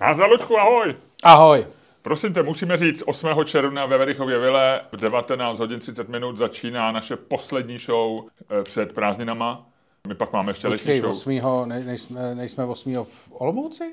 [0.00, 0.94] Nazdar, Luďku, ahoj.
[1.24, 1.66] Ahoj.
[2.02, 3.28] Prosím tě, musíme říct, 8.
[3.44, 8.92] června ve Verichově Vile v 19 hodin 30 minut začíná naše poslední show eh, před
[8.92, 9.66] prázdninama.
[10.08, 11.10] My pak máme ještě letní show.
[11.10, 11.40] 8.
[11.68, 13.04] Ne, nejsme, nejsme 8.
[13.04, 13.84] v Olomouci?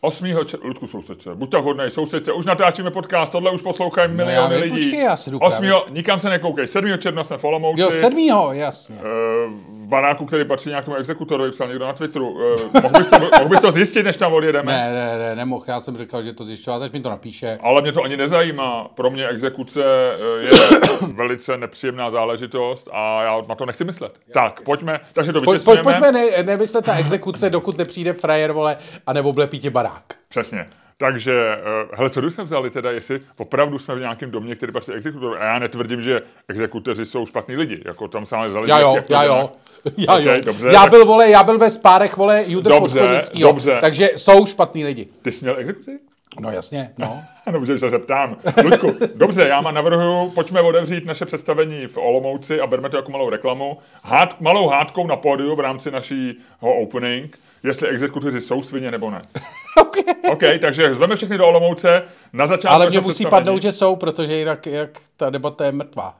[0.00, 0.26] 8.
[0.46, 0.60] čer...
[0.62, 4.62] Ludku, sousedce, buď tak hodnej, sousedce, už natáčíme podcast, tohle už poslouchají No miliony vím,
[4.62, 4.74] lidí.
[4.76, 5.58] počkej, já jdu 8.
[5.58, 5.80] právě.
[5.90, 6.98] nikam se nekoukej, 7.
[6.98, 7.80] června jsme v Olomouci.
[7.80, 8.18] Jo, 7.
[8.52, 8.96] jasně.
[8.96, 9.48] V
[9.86, 12.38] baráku, který patří nějakému exekutorovi, psal někdo na Twitteru.
[12.74, 14.72] Eh, mohl, bys to, mohl bys to zjistit, než tam odjedeme?
[14.72, 17.58] Ne, ne, ne, nemohl, já jsem říkal, že to zjišťoval, teď mi to napíše.
[17.62, 18.88] Ale mě to ani nezajímá.
[18.94, 20.50] Pro mě exekuce eh, je
[21.14, 24.18] velice nepříjemná záležitost a já na to nechci myslet.
[24.32, 25.00] Tak, pojďme.
[25.12, 29.28] Takže to Pojď, pojď, pojďme, ne, nemyslet ta exekuce, dokud nepřijde frajer, vole, a nebo
[29.28, 30.02] oblepí tě barák.
[30.28, 30.66] Přesně.
[30.98, 34.92] Takže, eh, hele, co jsme vzali teda, jestli opravdu jsme v nějakém domě, který patří
[34.92, 35.38] exekutor.
[35.38, 37.82] A já netvrdím, že exekuteři jsou špatní lidi.
[37.84, 38.70] Jako tam ale vzali.
[38.70, 39.50] Já jo, jak to já jo.
[39.96, 40.34] Já Okej, jo.
[40.44, 43.78] dobře, já byl, vole, já byl ve spárech, vole, Judr Dobře, dobře.
[43.80, 45.08] takže jsou špatný lidi.
[45.22, 45.98] Ty jsi měl exekuci?
[46.40, 47.22] No jasně, no.
[47.46, 48.36] Ano, že se zeptám.
[48.64, 53.10] Ludku, dobře, já mám navrhuju, pojďme otevřít naše představení v Olomouci a berme to jako
[53.10, 53.78] malou reklamu.
[54.02, 59.22] Hád, malou hádkou na pódiu v rámci našího opening, jestli exekutoři jsou svině nebo ne.
[59.80, 60.02] okay.
[60.32, 62.02] OK, takže zveme všechny do Olomouce.
[62.32, 66.16] Na začátku Ale mě musí padnout, že jsou, protože jinak, jinak ta debata je mrtvá.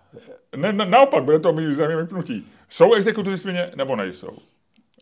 [0.57, 2.47] Ne, na, naopak, bude to mít zajímavé pnutí.
[2.69, 4.37] Jsou exekutoři svině nebo nejsou?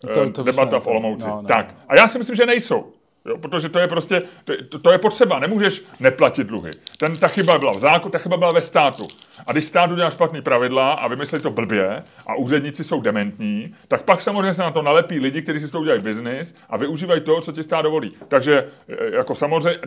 [0.01, 1.27] To- Eh, to bychom- Debata v Olomouci.
[1.27, 2.93] no, no, tak, a já si myslím, že nejsou.
[3.29, 6.71] Jo, protože to je prostě, to, to, to je potřeba, nemůžeš neplatit dluhy.
[6.99, 9.07] Ten, ta chyba byla v zákonu, ta chyba byla ve státu.
[9.47, 14.03] A když stát udělá špatný pravidla a vymyslí to blbě a úředníci jsou dementní, tak
[14.03, 17.41] pak samozřejmě se na to nalepí lidi, kteří si toho udělají biznis a využívají toho,
[17.41, 18.13] co ti stát dovolí.
[18.29, 19.79] Takže eh, jako samozřejmě,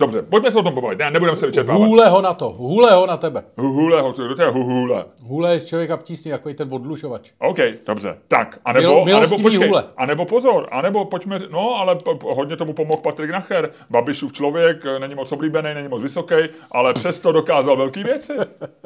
[0.00, 1.82] dobře, pojďme se o tom pobavit, ne, nebudeme se vyčerpávat.
[1.88, 3.44] Hůle ho na to, hůle ho na tebe.
[3.56, 5.04] Huhule, ho, to je huhule?
[5.22, 7.30] Hůle je z člověka v tísni, jako i ten odlužovač.
[7.38, 8.16] OK, dobře.
[8.28, 9.84] Tak, a nebo, Milo- a nebo milostivý počkej, hůle.
[9.96, 13.70] a nebo pozor, a nebo pojďme, no, ale hodně tomu pomohl Patrik Nacher.
[13.90, 16.34] Babišův člověk, eh, není moc oblíbený, není moc vysoký,
[16.72, 18.32] ale přesto dokázal velké věci.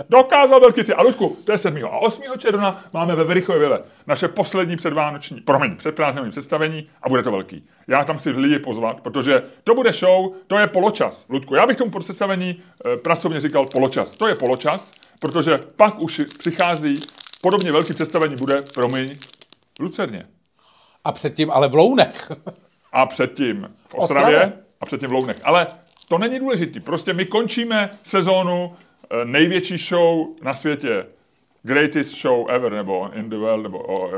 [0.08, 0.94] Dokázal velké věci.
[0.94, 1.84] A Ludku, to je 7.
[1.84, 2.38] A 8.
[2.38, 7.66] června máme ve Verichově Vile naše poslední předvánoční, promiň, předprázdninový představení a bude to velký.
[7.88, 10.66] Já tam chci lidi pozvat, protože to bude show, to je
[11.04, 11.26] poločas.
[11.28, 14.16] Ludku, já bych tomu představení eh, pracovně říkal poločas.
[14.16, 16.94] To je poločas, protože pak už přichází
[17.42, 19.08] podobně velký představení bude, promiň,
[19.78, 20.26] v Lucerně.
[21.04, 22.32] A předtím ale v Lounech.
[22.92, 24.52] A předtím v Ostravě, Ostravě.
[24.80, 25.36] a předtím v Lounech.
[25.44, 25.66] Ale
[26.08, 26.80] to není důležitý.
[26.80, 28.76] Prostě my končíme sezónu
[29.10, 31.06] eh, největší show na světě.
[31.62, 34.10] Greatest show ever, nebo in the world, nebo uh,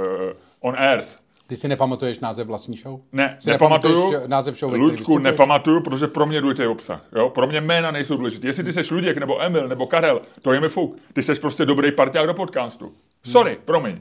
[0.60, 1.25] on earth.
[1.46, 3.00] Ty si nepamatuješ název vlastní show?
[3.12, 4.12] Ne, Si nepamatuju.
[4.26, 7.04] název show, Ludku, nepamatuju, protože pro mě důležitý je obsah.
[7.16, 7.30] Jo?
[7.30, 8.46] Pro mě jména nejsou důležité.
[8.46, 10.96] Jestli ty seš Luděk, nebo Emil, nebo Karel, to je mi fuk.
[11.12, 12.92] Ty seš prostě dobrý parťák do podcastu.
[13.24, 13.60] Sorry, Hmm.
[13.64, 14.00] promiň.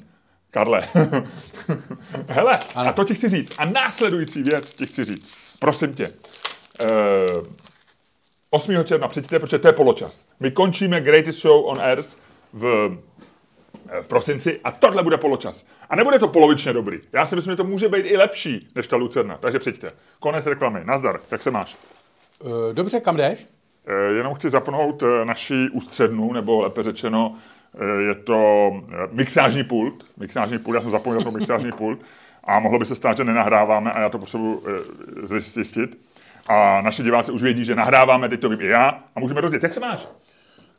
[0.52, 0.82] Karle.
[2.28, 2.90] Hele, Ano.
[2.90, 3.56] a to ti chci říct.
[3.58, 5.56] A následující věc ti chci říct.
[5.60, 6.08] Prosím tě.
[6.82, 7.44] Uh,
[8.50, 8.84] 8.
[8.84, 10.24] června přijďte, protože to je poločas.
[10.40, 12.18] My končíme Greatest Show on Earth
[12.54, 12.98] v,
[13.90, 15.66] eh, v prosinci a tohle bude poločas.
[15.90, 17.00] A nebude to polovičně dobrý.
[17.14, 19.38] Já si myslím, že to může být i lepší než ta Lucerna.
[19.38, 19.92] Takže přijďte.
[20.20, 20.82] Konec reklamy.
[20.86, 21.20] Nazdar.
[21.32, 21.76] Jak se máš?
[22.46, 23.48] Eh, Dobře, kam jdeš?
[23.88, 27.36] Eh, Jenom chci zapnout eh, naši ústřednu, nebo lépe řečeno,
[28.08, 28.72] je to
[29.12, 29.94] mixážní pult.
[30.18, 32.00] Mixážní pult, já jsem zapomněl pro mixážní pult.
[32.44, 34.64] A mohlo by se stát, že nenahráváme a já to potřebuji
[35.40, 35.98] zjistit.
[36.48, 39.04] A naši diváci už vědí, že nahráváme, teď to vím i já.
[39.16, 39.64] A můžeme rozjet.
[39.64, 40.06] Jak se máš?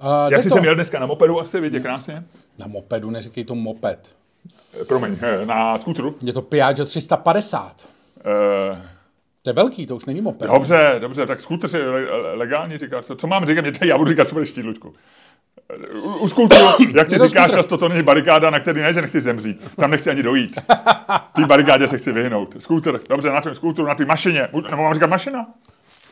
[0.00, 2.24] Uh, Jak jsi se měl dneska na mopedu asi, vidíte krásně?
[2.58, 4.16] Na mopedu, neříkej to moped.
[4.81, 6.15] Eh, Promiň, eh, na skútru.
[6.22, 7.88] Je to Piaggio 350.
[8.21, 8.82] Eh,
[9.43, 10.50] To je velký, to už není moped.
[10.50, 13.03] Dobře, dobře, tak skútr si le- legální říká.
[13.03, 13.60] Co, co mám říkat?
[13.62, 14.94] Mě tady, já budu říkat, co budeš chtít, Luďku.
[16.03, 16.59] U, u skútru,
[16.94, 17.54] jak ty říkáš skútr.
[17.56, 19.71] často, to není barikáda, na který ne, že nechci zemřít.
[19.77, 20.60] Tam nechci ani dojít.
[21.34, 22.56] Ty barikádě se chci vyhnout.
[22.59, 24.48] Skútr, dobře, na tvém skútru, na té mašině.
[24.71, 25.47] Nebo mám říkat mašina?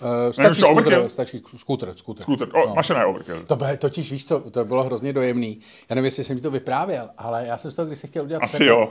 [0.05, 1.09] Uh, stačí skútr, overkill?
[1.09, 2.23] stačí skútr, skútr.
[2.23, 3.45] Skútr, o, mašina je overkill.
[3.45, 5.61] To bylo, totiž víš co, to bylo hrozně dojemný.
[5.91, 8.25] Já nevím, jestli jsem ti to vyprávěl, ale já jsem z toho když si chtěl
[8.25, 8.89] udělat Asi stand-up,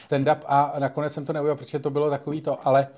[0.00, 2.88] stand-up a nakonec jsem to neudělal, protože to bylo takový to, ale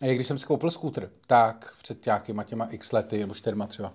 [0.00, 3.92] když jsem si koupil skútr, tak před nějakýma těma x lety, nebo čtyřma třeba,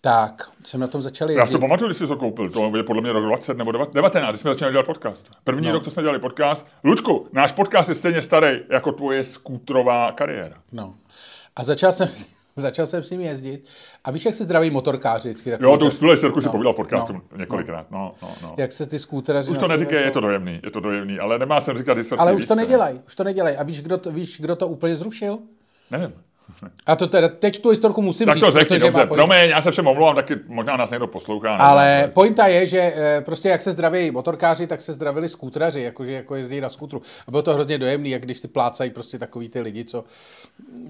[0.00, 1.52] tak jsem na tom začal Já si jezdit.
[1.52, 2.50] to pamatuju, když jsi to koupil.
[2.50, 5.28] To je podle mě rok 20 nebo 19, když jsme začali dělat podcast.
[5.44, 5.72] První No.
[5.72, 6.66] rok, co jsme dělali podcast.
[6.84, 10.56] Ludku, náš podcast je stejně starý jako tvoje skútrová kariéra.
[10.72, 10.94] No.
[11.56, 12.08] A začal jsem,
[12.56, 13.64] začal jsem s ním jezdit.
[14.04, 15.52] A víš, jak se zdraví motorkáři vždycky?
[15.60, 17.90] Jo, to už tuhle serku si no, povídal v podcastu no, několikrát.
[17.90, 18.54] No, no, no.
[18.58, 19.50] Jak se ty skúteraři...
[19.50, 22.20] Už to neříkej, je to dojemný, je to dojemný, ale nemá jsem říkat historky.
[22.20, 23.56] Ale už to nedělají, už to nedělají.
[23.56, 25.38] A víš, kdo to, víš, kdo to úplně zrušil?
[25.90, 26.12] Nevím.
[26.86, 29.62] A to teda, teď tu historku musím Tak říct, to řekni, protože dobře, promiň, já
[29.62, 31.48] se všem omlouvám, taky možná nás někdo poslouchá.
[31.50, 31.60] nevím.
[31.62, 36.12] Ale pointa je, že eh, prostě jak se zdraví motorkáři, tak se zdravili skútraři, jakože
[36.12, 37.02] jako jezdí na skútru.
[37.26, 40.04] A bylo to hrozně dojemný, jak když ty plácají prostě takový ty lidi, co...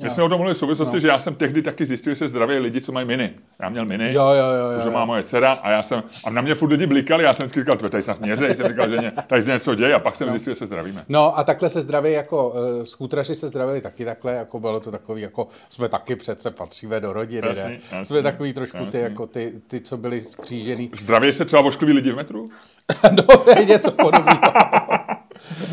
[0.03, 1.01] My jsme o tom mluvili v souvislosti, no.
[1.01, 3.35] že já jsem tehdy taky zjistil, že se zdraví lidi, co mají miny.
[3.62, 4.93] Já měl miny, Jo, jo, jo, jo, že jo.
[4.95, 7.61] má moje dcera a já jsem, a na mě furt lidi blikali, já jsem vždycky
[7.61, 10.17] říkal, "Tve, tady snad měřej, jsem říkal, že ně, tady se něco děje a pak
[10.17, 11.05] jsem zjistil, že se zdravíme.
[11.09, 14.91] No a takhle se zdraví jako uh, skútraři se zdravili taky takhle, jako bylo to
[14.91, 17.73] takový, jako jsme taky přece patříme do rodiny, Jasný, ne?
[17.73, 20.91] jasný, jsme takový trošku ty, jako ty, ty, co byli skřížený.
[21.00, 22.50] Zdraví se třeba oškliví lidi v metru?
[23.11, 24.41] no, to je něco podobného.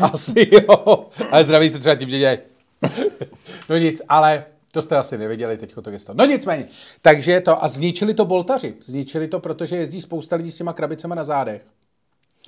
[0.00, 1.06] Asi jo.
[1.30, 2.38] Ale zdraví se třeba tím, že dělají.
[3.68, 6.14] no nic, ale to jste asi nevěděli teď to gesto.
[6.14, 6.68] No nicméně.
[7.02, 8.74] Takže to, a zničili to boltaři.
[8.80, 11.64] Zničili to, protože jezdí spousta lidí s těma krabicema na zádech.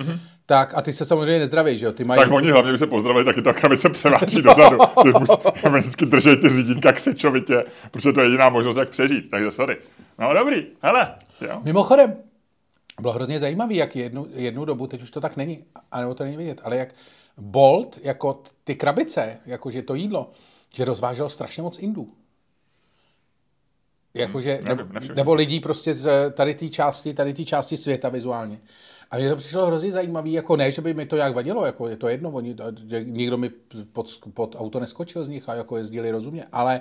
[0.00, 0.19] Mm-hmm.
[0.46, 1.93] Tak a ty se samozřejmě nezdraví, že jo?
[1.93, 2.20] Ty mají...
[2.20, 4.79] Tak oni hlavně, když se pozdravili, taky ta krabice převáží dozadu.
[5.05, 9.31] Že musí- vždycky držej ty řídínka křečovitě, protože to je jediná možnost, jak přežít.
[9.31, 9.76] Takže sorry.
[10.19, 11.14] No dobrý, hele.
[11.41, 11.61] Jo.
[11.64, 12.17] Mimochodem,
[13.00, 16.37] bylo hrozně zajímavý, jak jednu, jednu dobu, teď už to tak není, anebo to není
[16.37, 16.88] vidět, ale jak
[17.38, 20.31] Bolt, jako ty krabice, jakože to jídlo,
[20.75, 22.12] že rozváželo strašně moc Indů.
[24.14, 28.58] Jakože, nevím, nebo, nebo lidí prostě z tady té části, tady té části světa vizuálně.
[29.14, 31.88] A mně to přišlo hrozně zajímavý, jako ne, že by mi to nějak vadilo, jako
[31.88, 32.56] je to jedno, oni,
[33.05, 33.50] nikdo mi
[33.93, 36.81] pod, pod auto neskočil z nich a jako jezdili rozumně, ale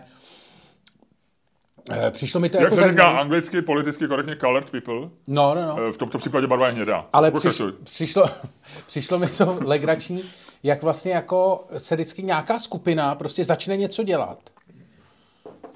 [1.92, 3.20] eh, přišlo mi to Jak jako se říká zajímavý.
[3.20, 4.96] anglicky, politicky korektně colored people,
[5.28, 5.78] No, no, no.
[5.88, 7.10] eh, v tomto případě barva je hnědá.
[7.14, 8.26] Ale přiš, přišlo,
[8.88, 10.24] přišlo mi to legrační,
[10.64, 14.40] jak vlastně jako se vždycky nějaká skupina prostě začne něco dělat.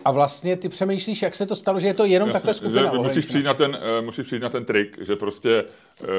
[0.05, 2.91] A vlastně ty přemýšlíš, jak se to stalo, že je to jenom takhle Jasně, skupina.
[2.91, 5.65] že musíš přijít, na ten, eh, musíš přijít na ten trik, že prostě,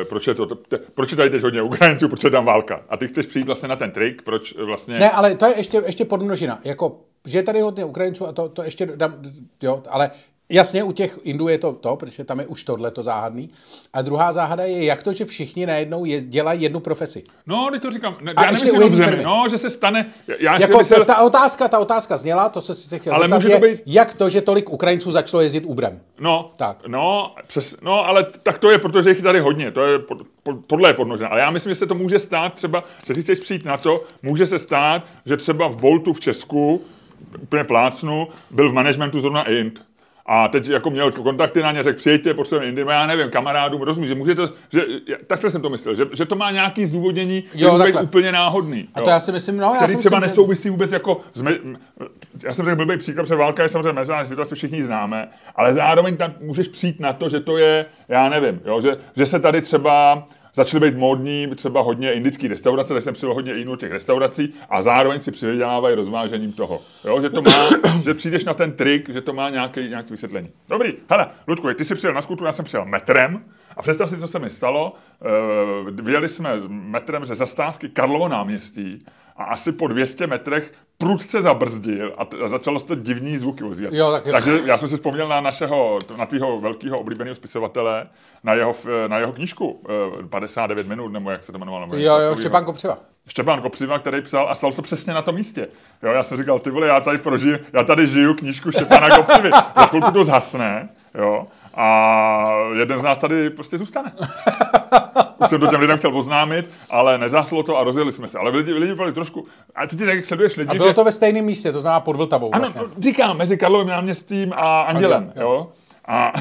[0.00, 2.84] eh, proč je, to, te, proč je tady teď hodně Ukrajinců, proč je tam válka.
[2.88, 4.98] A ty chceš přijít vlastně na ten trik, proč vlastně...
[4.98, 6.60] Ne, ale to je ještě, ještě podmnožina.
[6.64, 9.22] Jako, že je tady hodně Ukrajinců a to, to ještě dám,
[9.62, 10.10] jo, ale
[10.48, 13.50] jasně u těch Indů je to to, protože tam je už tohle to záhadný.
[13.92, 17.24] A druhá záhada je, jak to, že všichni najednou je, dělají jednu profesi.
[17.46, 18.16] No, teď to říkám.
[18.20, 19.22] Ne, A já nemyslím jenom zemi.
[19.24, 20.06] No, že se stane...
[20.38, 23.14] Já si Jako myslel, ta, ta, otázka, ta otázka zněla, to, co jsi se chtěl
[23.14, 26.00] Ale zeptat, může je, to být- jak to, že tolik Ukrajinců začalo jezdit Ubrem.
[26.20, 26.76] No, Tak.
[26.86, 29.98] no, přes, no, ale tak to je, protože jich je tady hodně, to je,
[30.66, 31.28] tohle je podnožené.
[31.30, 34.04] Ale já myslím, že se to může stát třeba, že si chceš přijít na to,
[34.22, 36.82] může se stát, že třeba v Boltu v Česku,
[37.42, 39.82] úplně plácnu, byl v managementu zrovna Int.
[40.30, 44.08] A teď jako měl kontakty na ně, řekl, přijďte, potřebujeme Indy, já nevím, kamarádům, rozumíš,
[44.08, 44.80] že může to, že,
[45.26, 48.32] takhle jsem to myslel, že, že to má nějaký zdůvodnění, že Jo, může být úplně
[48.32, 48.88] náhodný.
[48.94, 49.04] A jo.
[49.04, 51.42] to já si myslím, no, já který si třeba myslím, že- nesouvisí vůbec jako, s
[51.42, 51.52] me,
[52.42, 56.16] já jsem řekl blbý příklad, protože válka je samozřejmě mezinárodní situace, všichni známe, ale zároveň
[56.16, 59.60] tam můžeš přijít na to, že to je, já nevím, jo, že, že se tady
[59.60, 60.26] třeba
[60.58, 64.82] začaly být módní třeba hodně indický restaurace, takže jsem přijel hodně jinou těch restaurací a
[64.82, 66.82] zároveň si přivydělávají rozvážením toho.
[67.04, 67.68] Jo, že to má,
[68.04, 70.48] že přijdeš na ten trik, že to má nějaký, nějaký vysvětlení.
[70.68, 73.44] Dobrý, hele, Ludku, ty jsi přijel na skutru, já jsem přijel metrem
[73.76, 74.92] a představ si, co se mi stalo.
[75.82, 79.06] Uh, vyjeli jsme metrem ze zastávky Karlovo náměstí
[79.38, 83.64] a asi po 200 metrech prudce zabrzdil a, t- a začalo se to divný zvuky
[83.64, 83.92] ozývat.
[83.92, 88.06] Jo, tak- Takže já jsem si vzpomněl na našeho, na tvýho velkého oblíbeného spisovatele,
[88.44, 88.74] na jeho,
[89.08, 89.82] na jeho knížku
[90.20, 91.86] eh, 59 minut, nebo jak se to jmenovalo.
[91.96, 92.36] Jo, jo.
[92.36, 92.98] Štěpán Kopřiva.
[93.28, 95.68] Štěpán Kopřiva, který psal a stalo se přesně na tom místě.
[96.02, 99.50] Jo, já jsem říkal, ty vole, já tady prožiju, já tady žiju knížku Štěpána Kopřivy.
[99.50, 102.44] Za chvilku to zhasne, jo, a
[102.78, 104.12] jeden z nás tady prostě zůstane.
[105.38, 108.38] Už jsem to těm lidem chtěl oznámit, ale nezáslo to a rozjeli jsme se.
[108.38, 111.04] Ale lidi, lidi byli trošku, a ty tak jak sleduješ lidi, A bylo že- to
[111.04, 112.82] ve stejném místě, to znamená pod Vltavou ano, vlastně.
[113.02, 115.52] říkám, mezi Karlovým náměstím a Andělem, Andělem, jo.
[115.52, 115.68] jo.
[116.06, 116.32] A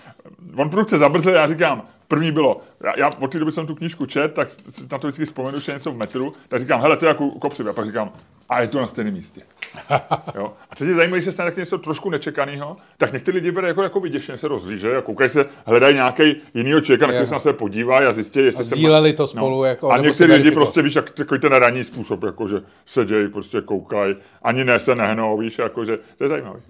[0.56, 4.06] on prudce zabrzl, já říkám, první bylo, já, já od té doby jsem tu knížku
[4.06, 6.96] čet, tak si na to vždycky vzpomenu, že je něco v metru, tak říkám, hele,
[6.96, 7.70] to je jako u Kopřivy.
[7.70, 8.12] A pak říkám,
[8.48, 9.40] a je to na stejném místě.
[10.34, 10.52] Jo?
[10.70, 13.66] A teď je zajímavé, že se stane tak něco trošku nečekaného, tak někteří lidi berou
[13.66, 17.34] jako, jako vyděšeně se rozlíže a koukají se, hledají nějaký jinýho člověka, na který se
[17.34, 20.50] na sebe podívají a zjistí, jestli A se sdíleli to spolu, jako, A někteří lidi
[20.50, 24.94] prostě, víš, jak takový ten ranní způsob, jako, že sedějí, prostě koukají, ani ne se
[24.94, 26.60] nehnou, víš, jako, že to je zajímavé.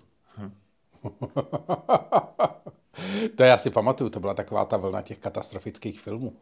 [3.37, 6.33] To já si pamatuju, to byla taková ta vlna těch katastrofických filmů.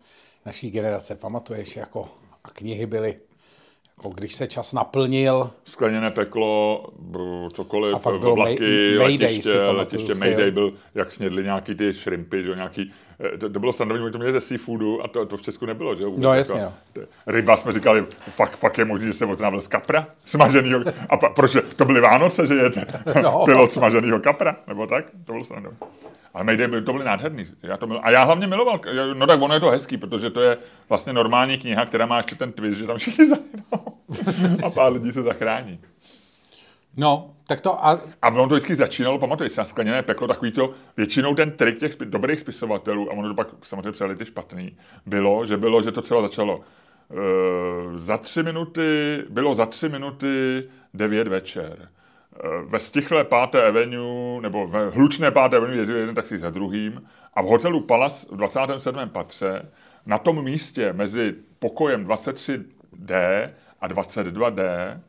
[0.47, 2.09] Naší generace, pamatuješ, jako
[2.45, 3.17] a knihy byly,
[3.99, 7.19] jako když se čas naplnil, skleněné peklo, b-
[7.55, 10.15] cokoliv, A pak bylo vlaky, May- Mayday, si letiště, pamatuju, letiště.
[10.15, 12.93] Mayday byl, jak snědli nějaký ty shrimpy, že jo, nějaký,
[13.41, 15.95] to, to bylo standardní, oni to měli ze seafoodu a to, to v Česku nebylo,
[15.97, 16.09] že jo.
[16.11, 19.61] vůbec No, jasně, jako- to- Ryba jsme říkali, fakt, fakt je možný, že se otrávil
[19.63, 22.71] z kapra smaženýho, a pa, proč, to byly Vánoce, že je
[23.23, 23.45] No.
[23.45, 25.79] pilot smaženýho kapra, nebo tak, to bylo standardní.
[26.35, 27.47] Ale byl, to byly nádherný.
[27.63, 28.81] Já to mil, a já hlavně miloval,
[29.15, 30.59] no tak ono je to hezký, protože to je
[30.89, 33.95] vlastně normální kniha, která má ještě ten twist, že tam všichni zahynou
[34.67, 35.81] a pár lidí se zachrání.
[36.97, 38.01] No, tak to a...
[38.23, 41.93] A ono to vždycky začínalo, pamatuješ na skleněné peklo, takový to, většinou ten trik těch
[41.93, 45.93] spi- dobrých spisovatelů, a ono to pak samozřejmě přijali ty špatný, bylo, že bylo, že
[45.93, 46.65] to celé začalo uh,
[47.99, 51.89] za tři minuty, bylo za tři minuty devět večer.
[52.45, 57.03] Uh, ve stichlé páté avenue, nebo ve hlučné páté avenue jezdil jeden taxi za druhým
[57.35, 59.09] a v hotelu Palace v 27.
[59.09, 59.69] patře
[60.07, 65.01] na tom místě mezi pokojem 23D a 22D eh,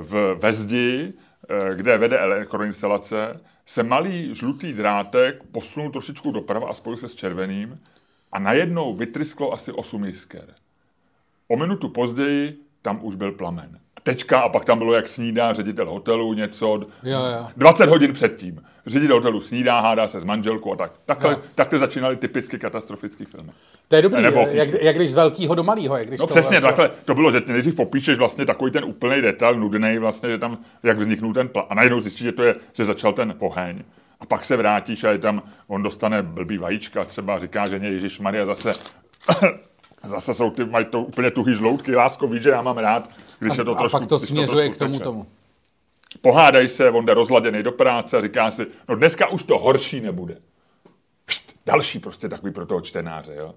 [0.00, 6.96] v Vezdi, eh, kde vede elektroinstalace, se malý žlutý drátek posunul trošičku doprava a spojil
[6.98, 7.80] se s červeným
[8.32, 10.54] a najednou vytrysklo asi 8 jisker.
[11.48, 13.80] O minutu později tam už byl plamen.
[14.06, 16.66] Tečka a pak tam bylo, jak snídá ředitel hotelu něco.
[17.02, 17.46] Jo, jo.
[17.56, 18.62] 20 hodin předtím.
[18.86, 20.92] Ředitel hotelu snídá, hádá se s manželkou a tak.
[21.06, 21.38] Takhle, Jo.
[21.54, 23.50] takhle začínaly typicky katastrofické filmy.
[23.88, 25.96] To je dobrý, Nebo- jak, jak když z velkého do malého.
[25.96, 28.84] Jak když No přesně, velkého- takhle to bylo, že ty nejdřív popíšeš vlastně takový ten
[28.84, 31.66] úplný detail, nudný vlastně, že tam, jak vzniknul ten plán.
[31.70, 33.82] A najednou zjistíš, že to je, že začal ten poheň.
[34.20, 38.18] A pak se vrátíš a je tam, on dostane blbý vajíčka, třeba říká, že Ježíš
[38.20, 38.72] Maria zase,
[40.04, 43.56] zase jsou ty, mají to úplně tuhý žloutky, lásko, víš, že já mám rád, když
[43.56, 45.26] se to a trošku, pak to směřuje trošku k tomu tomu.
[46.20, 50.00] Pohádají se, on jde rozladěný do práce a říká si, no dneska už to horší
[50.00, 50.38] nebude.
[51.26, 53.54] Pšt, další prostě takový pro toho čtenáře, jo.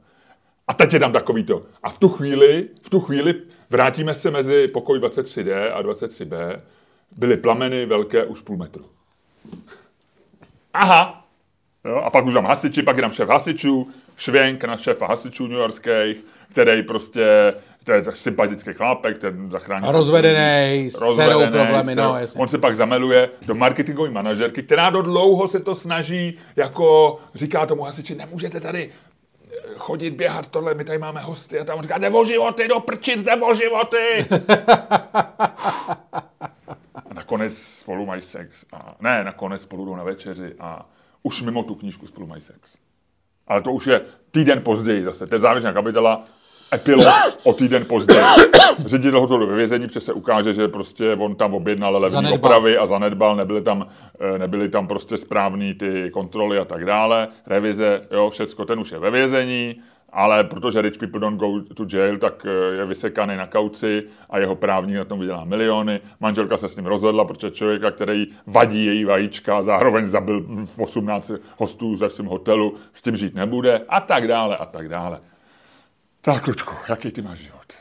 [0.68, 1.64] A teď je tam takový to.
[1.84, 6.62] A v tu chvíli, v tu chvíli vrátíme se mezi pokoj 23D a 23B.
[7.18, 8.86] Byly plameny velké už půl metru.
[10.74, 11.26] Aha.
[11.86, 15.48] Jo, a pak už tam hasiči, pak je tam šéf hasičů, švěnk na šéfa hasičů
[15.48, 17.54] newyorských, který prostě,
[17.90, 19.86] to je sympatický chlápek, ten zachrání.
[19.88, 22.42] A rozvedený, s dcerou problémy, no, jasně.
[22.42, 27.66] On se pak zameluje do marketingové manažerky, která do dlouho se to snaží, jako říká
[27.66, 31.84] tomu hasiči, nemůžete tady eh, chodit, běhat tohle, my tady máme hosty a tam on
[31.84, 34.26] říká, jde o životy, do prčic, jde o životy.
[37.10, 38.66] a nakonec spolu mají sex.
[38.74, 40.90] A, ne, nakonec spolu jdou na večeři a
[41.24, 42.78] už mimo tu knížku spolu mají sex.
[43.48, 45.28] Ale to už je týden později zase.
[45.28, 46.24] To je závěrečná kapitola,
[46.74, 47.08] epilog
[47.44, 48.20] o týden později.
[48.86, 52.88] Ředitel hotelu ve vězení, protože se ukáže, že prostě on tam objednal levní opravy a
[52.88, 53.88] zanedbal, nebyly tam,
[54.20, 58.92] eh, nebyly tam prostě správný ty kontroly a tak dále, revize, jo, všecko, ten už
[58.92, 59.76] je ve vězení,
[60.14, 64.40] ale protože rich people don't go to jail, tak eh, je vysekaný na kauci a
[64.40, 66.02] jeho právník na tom vydělá miliony.
[66.20, 70.46] Manželka se s ním rozhodla, protože člověka, který vadí její vajíčka a zároveň zabil
[70.78, 75.20] 18 hostů ze svém hotelu, s tím žít nebude a tak dále a tak dále.
[76.22, 77.74] Tak, Lučku, jaký ty máš život?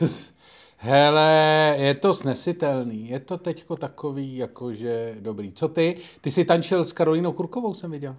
[0.76, 3.08] Hele, je to snesitelný.
[3.08, 5.52] Je to teďko takový, jakože dobrý.
[5.52, 5.96] Co ty?
[6.20, 8.16] Ty jsi tančil s Karolínou Kurkovou, jsem viděl.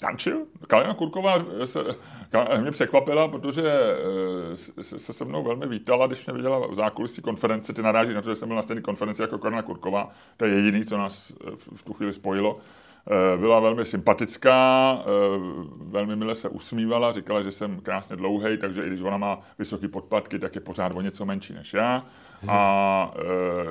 [0.00, 0.46] Tančil?
[0.66, 1.78] Kalina Kurková se,
[2.32, 6.74] Ka- mě překvapila, protože eh, se, se se mnou velmi vítala, když mě viděla v
[6.74, 7.72] zákulisí konference.
[7.72, 10.10] Ty narážíš na to, že jsem byl na stejné konferenci jako Kalina Kurková.
[10.36, 12.58] To je jediný, co nás eh, v- v tu chvíli spojilo.
[13.10, 15.08] Eh, Byla velmi sympatická, eh,
[15.76, 19.88] velmi mile se usmívala, říkala, že jsem krásně dlouhý, takže i když ona má vysoké
[19.88, 22.04] podpatky, tak je pořád o něco menší než já
[22.48, 23.14] a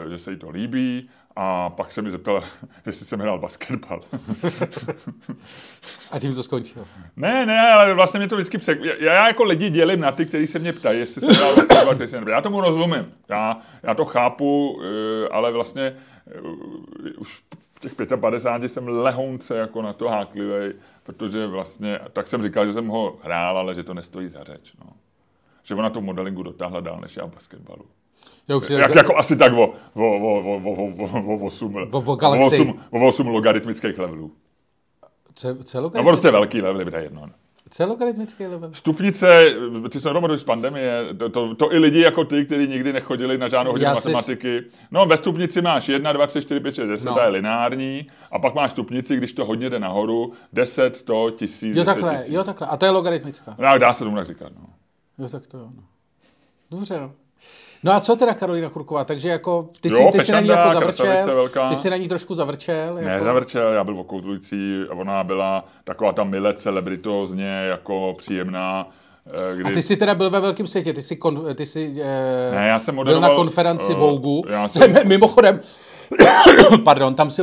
[0.05, 1.09] eh, že se jí to líbí.
[1.35, 2.43] A pak se mi zeptala,
[2.85, 4.01] jestli jsem hrál basketbal.
[6.11, 6.85] A tím to skončilo.
[7.15, 8.79] Ne, ne, ale vlastně mě to vždycky přek...
[8.83, 11.95] Já, já jako lidi dělím na ty, kteří se mě ptají, jestli se dá basketbal,
[11.95, 12.31] který se nedá.
[12.31, 13.05] Já tomu rozumím.
[13.29, 14.81] Já, já to chápu,
[15.31, 15.95] ale vlastně
[17.17, 17.41] už
[17.81, 20.73] těch 55 jsem lehounce jako na to háklivý,
[21.03, 24.73] protože vlastně, tak jsem říkal, že jsem ho hrál, ale že to nestojí za řeč.
[24.85, 24.91] No.
[25.63, 27.85] Že ona to modelingu dotáhla dál než já basketbalu.
[28.47, 32.11] Já už Jak, jako asi tak o, o, o, o, o, o, o, 8, O-
[32.11, 32.61] o galaxii.
[32.61, 34.31] 8, o 8 logaritmických levelů.
[35.35, 37.25] Ce- No celogaritmický, prostě velký level, to je jedno.
[37.71, 38.69] Celogaritmický level.
[38.73, 39.43] Stupnice,
[39.91, 43.37] ty se nepamatuju z pandemie, to, to, to, i lidi jako ty, kteří nikdy nechodili
[43.37, 44.63] na žádnou hodinu Já si- matematiky.
[44.91, 47.13] No ve stupnici máš 1, 2, 3, 4, 5, 6, 10, No.
[47.15, 51.67] to je lineární, a pak máš stupnici, když to hodně jde nahoru, 10, 100, 1000,
[51.67, 52.33] Jo 10 takhle, tisíc.
[52.33, 52.67] jo takhle.
[52.67, 53.55] A to je logaritmická.
[53.59, 54.65] No, dá se tomu tak říkat, no.
[55.17, 55.69] Jo, tak to jo.
[55.75, 55.83] No.
[56.71, 57.11] Dobře, no.
[57.83, 59.03] No a co teda Karolina Kurková?
[59.05, 61.69] Takže jako ty Jo, si, ty si na ní jako zavrčel, velká.
[61.69, 62.97] ty si na ní trošku zavrčel.
[62.97, 63.09] Jako...
[63.09, 68.89] Ne, zavrčel, já byl okouzlující, a ona byla taková ta mile celebritozně, jako příjemná.
[69.33, 69.63] eh, Kdy...
[69.63, 72.67] A ty jsi teda byl ve velkém světě, ty jsi, kon, ty jsi eh, Ne,
[72.67, 74.41] já jsem byl moderoval, na konferenci eh, Vogue.
[74.67, 75.59] jsem- Mimochodem,
[76.83, 77.41] pardon, tam si,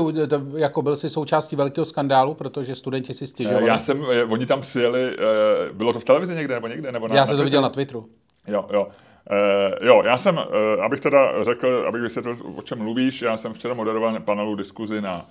[0.57, 3.67] jako byl si součástí velkého skandálu, protože studenti si Eh, stěžovali.
[3.67, 6.93] Já jsem, eh, oni tam přijeli, eh, bylo to v televizi někde nebo někde?
[6.93, 8.07] Nebo na, Já jsem to viděl na Twitteru.
[8.47, 8.87] Jo, jo.
[9.31, 13.53] Uh, jo, já jsem, uh, abych teda řekl, abych vysvětlil, o čem mluvíš, já jsem
[13.53, 15.27] včera moderoval panelu diskuzi na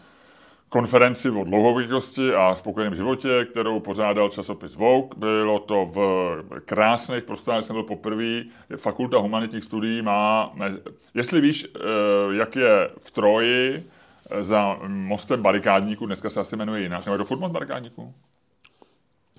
[0.69, 5.09] konferenci o dlouhověkosti a spokojeném životě, kterou pořádal časopis Vogue.
[5.17, 8.43] Bylo to v krásných prostorách, jsem byl poprvé.
[8.77, 10.53] Fakulta humanitních studií má,
[11.13, 11.79] jestli víš, eh,
[12.35, 13.89] jak je v Troji
[14.39, 18.13] za mostem barikádníků, dneska se asi jmenuje jinak, nebo je to furt most barikádníků?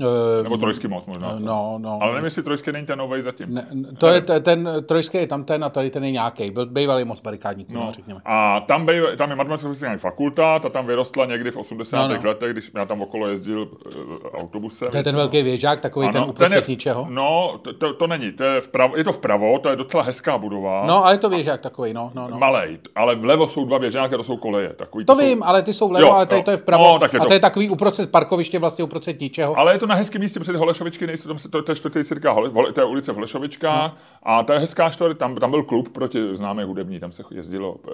[0.00, 1.34] Eh, Nebo Trojský most možná.
[1.38, 1.98] No, no.
[2.02, 3.54] Ale nevím, jestli Trojský není ten nový zatím.
[3.54, 3.66] Ne,
[3.98, 6.50] to je te- ten Trojský je tam ten a tady ten je nějaký.
[6.50, 7.80] Byl bývalý most barikádník, no.
[7.84, 8.20] No, řekněme.
[8.24, 12.08] a tam, bej, tam je matematická fakulta, ta tam vyrostla někdy v 80.
[12.08, 13.60] No, No, letech, když já tam okolo jezdil
[13.96, 14.88] uh, autobusem.
[14.90, 17.06] To je ten velký věžák, takový Ano, ten uprostřed je- ničeho.
[17.10, 20.38] No, to, to, to není, to je, vpravo, je to vpravo, to je docela hezká
[20.38, 20.86] budova.
[20.86, 22.38] No, ale je to věžák takový, no, no, no.
[22.38, 24.68] Malej, ale vlevo jsou dva běžáky, to jsou koleje.
[24.76, 26.42] Takový, To jsou, vím, ale ty jsou vlevo, Jo, ale tady jo.
[26.44, 26.84] to je vpravo.
[26.92, 29.58] No, tak je a to- to je takový uprostřed parkoviště, vlastně uprostřed ničeho.
[29.58, 32.14] Ale je to na hezkém místě, ty Holešovičky nejsou, tam se, to, to čtvrtý se
[32.14, 35.62] říká, Hole, to je ulice v Holešovičkách a to je hezká čtvrť, tam, tam byl
[35.62, 37.90] klub proti známé hudební, tam se jezdilo uh,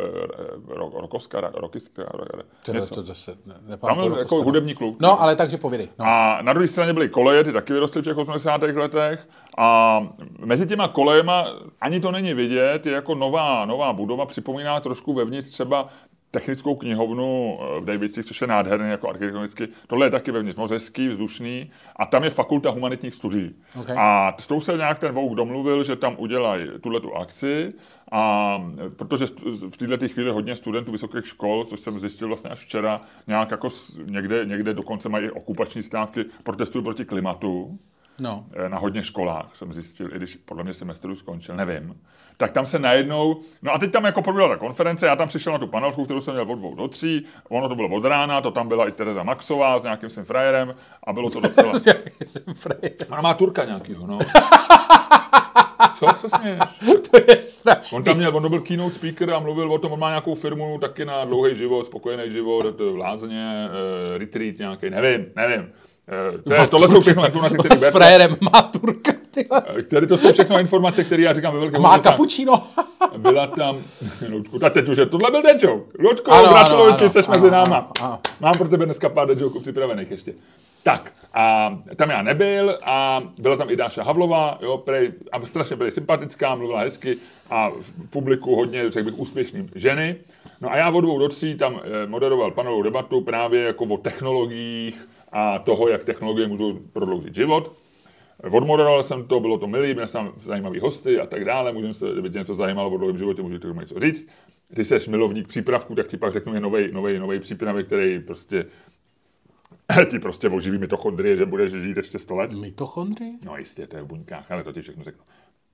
[0.69, 2.95] ro, Rokoska, Rokiska, ro, To, něco.
[2.95, 4.43] to, to se ne, Tam byl jako no.
[4.43, 4.97] hudební klub.
[5.01, 5.89] No, ale takže povědej.
[5.99, 6.05] No.
[6.09, 8.63] A na druhé straně byly koleje, ty taky vyrostly v těch 80.
[8.63, 9.29] letech.
[9.59, 10.01] A
[10.39, 11.47] mezi těma kolejema
[11.81, 15.89] ani to není vidět, je jako nová, nová budova, připomíná trošku vevnitř třeba
[16.35, 19.69] technickou knihovnu eh, v Davicích, což je nádherný jako architektonicky.
[19.87, 21.71] Tohle je taky vevnitř moc hezký, vzdušný.
[21.97, 23.55] A tam je fakulta humanitních studií.
[23.81, 23.97] Okay.
[23.99, 27.73] A s tou se nějak ten Vogue domluvil, že tam udělají tuhle tu akci.
[28.13, 28.23] A
[28.97, 33.01] protože stu- v této chvíli hodně studentů vysokých škol, což jsem zjistil vlastně až včera,
[33.27, 33.69] nějak jako
[34.05, 37.79] někde, někde dokonce mají okupační stávky, protestují proti klimatu
[38.21, 38.47] no.
[38.53, 41.95] eh, na hodně školách, jsem zjistil, i když podle mě semestr už skončil, nevím.
[42.37, 45.53] Tak tam se najednou, no a teď tam jako proběhla ta konference, já tam přišel
[45.53, 48.41] na tu panelku, kterou jsem měl od dvou do tří, ono to bylo od rána,
[48.41, 50.75] to tam byla i Tereza Maxová s nějakým svým frajerem
[51.05, 51.73] a bylo to docela...
[52.25, 52.93] Jsem frajer.
[53.11, 54.19] Ona má Turka nějakýho, no.
[55.99, 56.61] Co se směješ?
[57.11, 57.97] to je strašný.
[57.97, 60.79] On tam měl, on byl keynote speaker a mluvil o tom, on má nějakou firmu
[60.79, 65.61] taky na dlouhý život, spokojený život, to v Lázně, uh, retreat nějaký, nevím, nevím.
[65.61, 69.13] Uh, to je, tohle jsou všechno informace, které S frajerem má Turka,
[69.87, 72.63] Které to jsou všechno informace, které já říkám ve velkém Má kapučino.
[73.17, 73.79] Byla tam,
[74.33, 75.85] Luďku, tak teď už je, tohle byl dead joke.
[76.49, 77.91] Gratuluji, ano, jsi mezi náma.
[78.01, 78.19] ano.
[78.41, 80.35] Mám pro tebe dneska pár dead jokeů připravených ještě.
[80.83, 85.77] Tak, a tam já nebyl a byla tam i Dáša Havlová, jo, prej, a strašně
[85.77, 87.17] byly sympatická, mluvila hezky
[87.51, 90.17] a v publiku hodně, řekl bych, úspěšným ženy.
[90.61, 93.97] No a já od dvou do tří tam eh, moderoval panelovou debatu právě jako o
[93.97, 97.73] technologiích a toho, jak technologie můžou prodloužit život.
[98.43, 102.07] Odmoderoval jsem to, bylo to milý, měl jsem zajímavý hosty a tak dále, můžeme se,
[102.13, 104.29] kdyby tě něco zajímalo o dlouhém životě, můžete tomu něco říct.
[104.75, 108.67] Ty jsi milovník přípravku, tak ti pak řeknu je nový, nový, nový přípravek, který prostě
[110.11, 112.53] ti prostě oživí mitochondrie, že budeš žít ještě 100 let.
[112.53, 113.33] Mitochondrie?
[113.45, 115.25] No jistě, to je v buňkách, ale to ti všechno řeknu.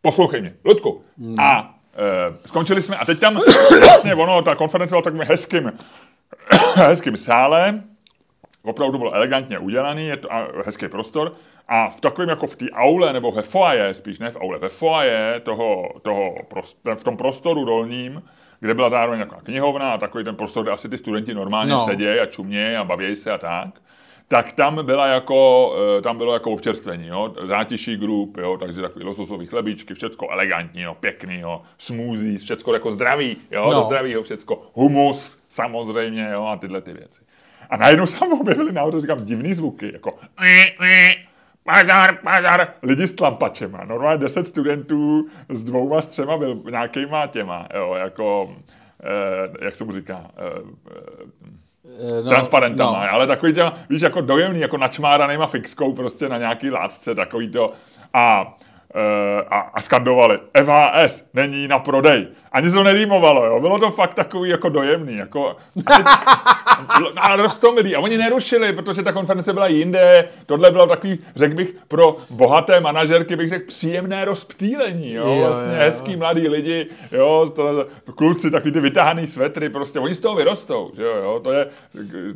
[0.02, 1.02] Poslouchej mě, Ludku.
[1.38, 3.34] A e, skončili jsme, a teď tam
[3.80, 5.72] vlastně ono, ta konference byla takovým hezkým,
[6.74, 7.82] hezkým sále,
[8.62, 11.34] opravdu bylo elegantně udělaný, je to a, hezký prostor,
[11.72, 14.68] a v takovém jako v té aule, nebo ve foaje, spíš ne v aule, ve
[14.68, 18.22] foaje toho, toho prost, v tom prostoru dolním,
[18.60, 21.84] kde byla zároveň taková knihovna a takový ten prostor, kde asi ty studenti normálně No.
[21.86, 23.68] sedějí a čumějí a baví se a tak,
[24.28, 27.34] tak tam, byla jako, eh, tam bylo jako občerstvení, jo?
[27.44, 28.56] zátiší grup, jo?
[28.60, 30.96] takže takový lososový chlebíčky, všecko elegantní, jo?
[31.00, 31.62] pěkný, jo?
[31.78, 33.64] smoothies, všecko jako zdravý, jo?
[33.64, 33.74] No.
[33.74, 36.44] do zdravýho všecko, humus samozřejmě jo?
[36.46, 37.20] a tyhle ty věci.
[37.70, 40.18] A najednou se objevily nahoře, říkám, divný zvuky, jako
[41.70, 43.84] Pazar, pazar, lidi s tlampačema.
[43.84, 48.50] Normálně 10 studentů s dvouma, s třema byl nějakýma těma, jo, jako,
[49.02, 50.62] eh, jak se mu říká, eh,
[52.24, 53.12] No, transparentama, no.
[53.12, 57.72] ale takový těma, víš, jako dojemný, jako načmáranýma fixkou prostě na nějaký látce, takový to.
[58.14, 58.56] A,
[58.94, 62.28] eh, a, a skandovali, FHS není na prodej.
[62.52, 63.60] Ani to nerýmovalo, jo.
[63.60, 65.56] Bylo to fakt takový jako dojemný, jako...
[65.86, 66.06] A, teď,
[67.16, 67.96] a roztomilý.
[67.96, 70.28] A oni nerušili, protože ta konference byla jinde.
[70.46, 75.26] Tohle bylo takový, řekl bych, pro bohaté manažerky bych řekl příjemné rozptýlení, jo.
[75.26, 75.78] Jo, vlastně jo.
[75.78, 80.90] hezký mladí lidi, jo, to, kluci, takový ty vytáhaný svetry, prostě, oni z toho vyrostou,
[80.96, 81.40] že jo, jo.
[81.44, 81.66] To je,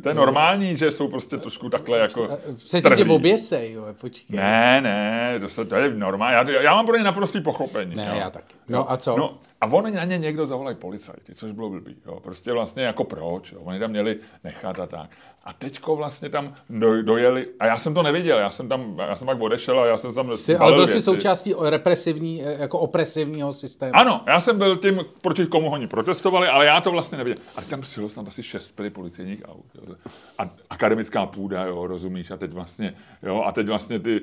[0.03, 4.37] to je normální, že jsou prostě trošku takhle jako Se tě oběsej, jo, počkej.
[4.37, 6.53] Ne, ne, to, se, to je normální.
[6.53, 7.95] Já, já mám pro ně naprostý pochopení.
[7.95, 8.19] Ne, jo.
[8.19, 8.55] já taky.
[8.69, 9.17] No a co?
[9.17, 11.95] No, a oni na ně někdo zavolají policajti, což bylo blbý.
[12.05, 12.19] Jo.
[12.19, 13.59] Prostě vlastně jako proč, jo.
[13.63, 15.09] oni tam měli nechat a tak.
[15.43, 19.15] A teďko vlastně tam do, dojeli, a já jsem to neviděl, já jsem tam, já
[19.15, 22.79] jsem pak odešel a já jsem tam Jsi, ale byl jsi součástí represivní, eh, jako
[22.79, 23.91] opresivního systému.
[23.95, 27.37] Ano, já jsem byl tím, proti komu oni protestovali, ale já to vlastně neviděl.
[27.55, 29.65] A tam přijelo snad asi šest policejních aut.
[29.75, 29.95] Jo.
[30.37, 32.31] A akademická půda, jo, rozumíš?
[32.31, 34.21] A teď vlastně, jo, a teď vlastně ty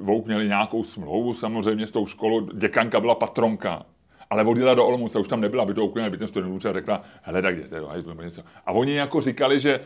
[0.00, 2.40] Vouk měli nějakou smlouvu samozřejmě s tou školou.
[2.40, 3.86] Děkanka byla patronka.
[4.30, 7.02] Ale odjela do Olomouce, už tam nebyla, aby to uklidnila, aby ten student a řekla,
[7.22, 8.42] hele, tak jděte do hajzlu, nebo něco.
[8.66, 9.80] A oni jako říkali, že,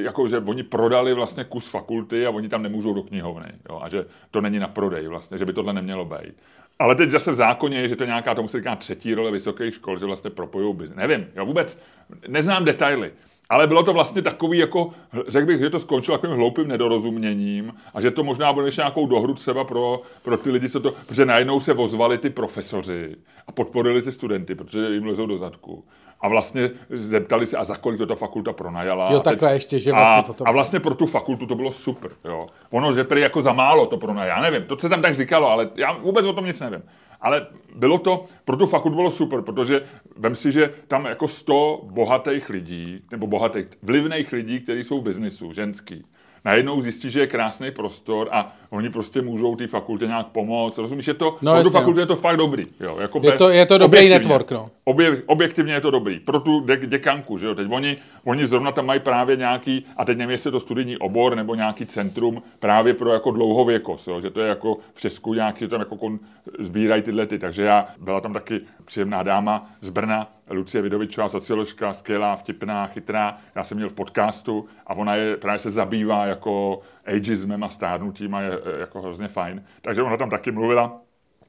[0.00, 3.88] jako, že oni prodali vlastně kus fakulty a oni tam nemůžou do knihovny, jo, a
[3.88, 6.34] že to není na prodej vlastně, že by tohle nemělo být.
[6.78, 9.74] Ale teď zase v zákoně je, že to nějaká, tomu se říká třetí role vysokých
[9.74, 10.96] škol, že vlastně propojují biznes.
[10.96, 11.80] Nevím, já vůbec
[12.28, 13.12] neznám detaily.
[13.48, 14.90] Ale bylo to vlastně takový, jako,
[15.28, 19.06] řekl bych, že to skončilo takovým hloupým nedorozuměním a že to možná bude ještě nějakou
[19.06, 23.52] dohru třeba pro, pro ty lidi, co to, protože najednou se vozvali ty profesoři a
[23.52, 25.84] podporili ty studenty, protože jim lezou do zadku.
[26.20, 29.04] A vlastně zeptali se, a za kolik to ta fakulta pronajala.
[29.12, 31.54] Jo, A teď- takhle ještě, že vlastně a, potom- a vlastně pro tu fakultu to
[31.54, 32.10] bylo super.
[32.24, 32.46] Jo.
[32.70, 35.48] Ono, že prý jako za málo to pronajala, já nevím, to se tam tak říkalo,
[35.50, 36.82] ale já vůbec o tom nic nevím.
[37.20, 39.82] Ale bylo to, pro tu fakultu bylo super, protože
[40.16, 45.04] vem si, že tam jako 100 bohatých lidí, nebo bohatých, vlivných lidí, kteří jsou v
[45.04, 46.04] biznisu, ženský,
[46.46, 50.78] najednou zjistí, že je krásný prostor a oni prostě můžou té fakultě nějak pomoct.
[50.78, 52.66] Rozumíš, je to, No, pro tu jasně, fakultu je to fakt dobrý.
[52.80, 54.18] Jo, jako Je to- je to dobrý objektivně.
[54.18, 54.70] network, no.
[54.84, 56.20] Obje, objektivně je to dobrý.
[56.20, 60.04] Pro tu de- děkanku, že jo, teď oni, oni zrovna tam mají právě nějaký, a
[60.04, 64.20] teď nevím, jestli je to studijní obor nebo nějaký centrum právě pro jako dlouhověkost, jo,
[64.20, 66.18] že to je jako v Česku nějaký, že tam jako kon,
[66.58, 71.94] sbírají tyhle ty, takže já, byla tam taky příjemná dáma z Brna, Lucie Vidovičová, socioložka,
[71.94, 76.80] skvělá, vtipná, chytrá, já jsem měl v podcastu a ona je, právě se zabývá jako
[77.04, 81.00] ageismem a stárnutím a je e, jako hrozně fajn, takže ona tam taky mluvila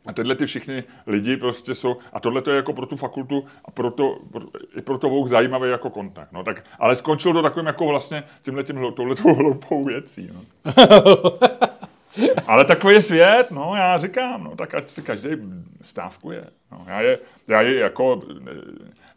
[0.07, 3.45] a tyhle ty všichni lidi prostě jsou, a tohle to je jako pro tu fakultu
[3.65, 4.41] a pro to, pro,
[4.75, 6.31] i pro to Vouk zajímavý jako kontakt.
[6.31, 8.75] No, tak, ale skončilo to takovým jako vlastně tímhle tím,
[9.37, 10.29] hloupou věcí.
[10.33, 10.41] No.
[12.47, 15.29] ale takový je svět, no, já říkám, no, tak ať si každý
[15.81, 16.43] stávkuje.
[16.71, 18.53] No, já, je, já je jako, eh,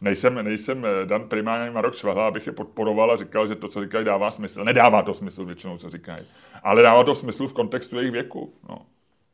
[0.01, 3.83] nejsem, nejsem eh, dan primárně Marok Švehla, abych je podporoval a říkal, že to, co
[3.83, 4.65] říkají, dává smysl.
[4.65, 6.25] Nedává to smysl většinou, co říkají.
[6.63, 8.55] Ale dává to smysl v kontextu jejich věku.
[8.69, 8.79] No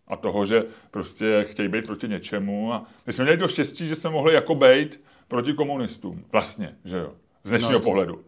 [0.09, 2.72] a toho, že prostě chtějí být proti něčemu.
[2.72, 6.24] A my jsme měli to štěstí, že jsme mohli jako být proti komunistům.
[6.33, 7.12] Vlastně, že jo.
[7.44, 8.24] Z dnešního no, pohledu.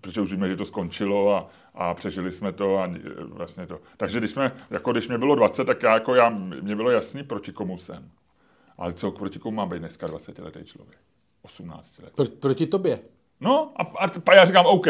[0.00, 3.80] Protože už víme, že to skončilo a, a přežili jsme to a e, vlastně to.
[3.96, 6.28] Takže když jsme, jako když mě bylo 20, tak já, jako já,
[6.60, 8.10] mě bylo jasný, proti komu jsem.
[8.78, 10.98] Ale co proti komu má být dneska 20 letý člověk?
[11.42, 12.12] 18 let.
[12.14, 12.98] Pro, proti tobě.
[13.40, 14.86] No a, a, a já říkám, OK,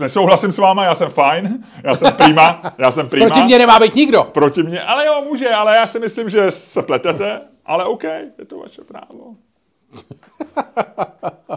[0.00, 3.26] nesouhlasím s váma, já jsem fajn, já jsem prima, já jsem prima.
[3.26, 4.24] Proti mně nemá být nikdo.
[4.24, 8.46] Proti mě, ale jo, může, ale já si myslím, že se pletete, ale OK, je
[8.46, 9.36] to vaše právo.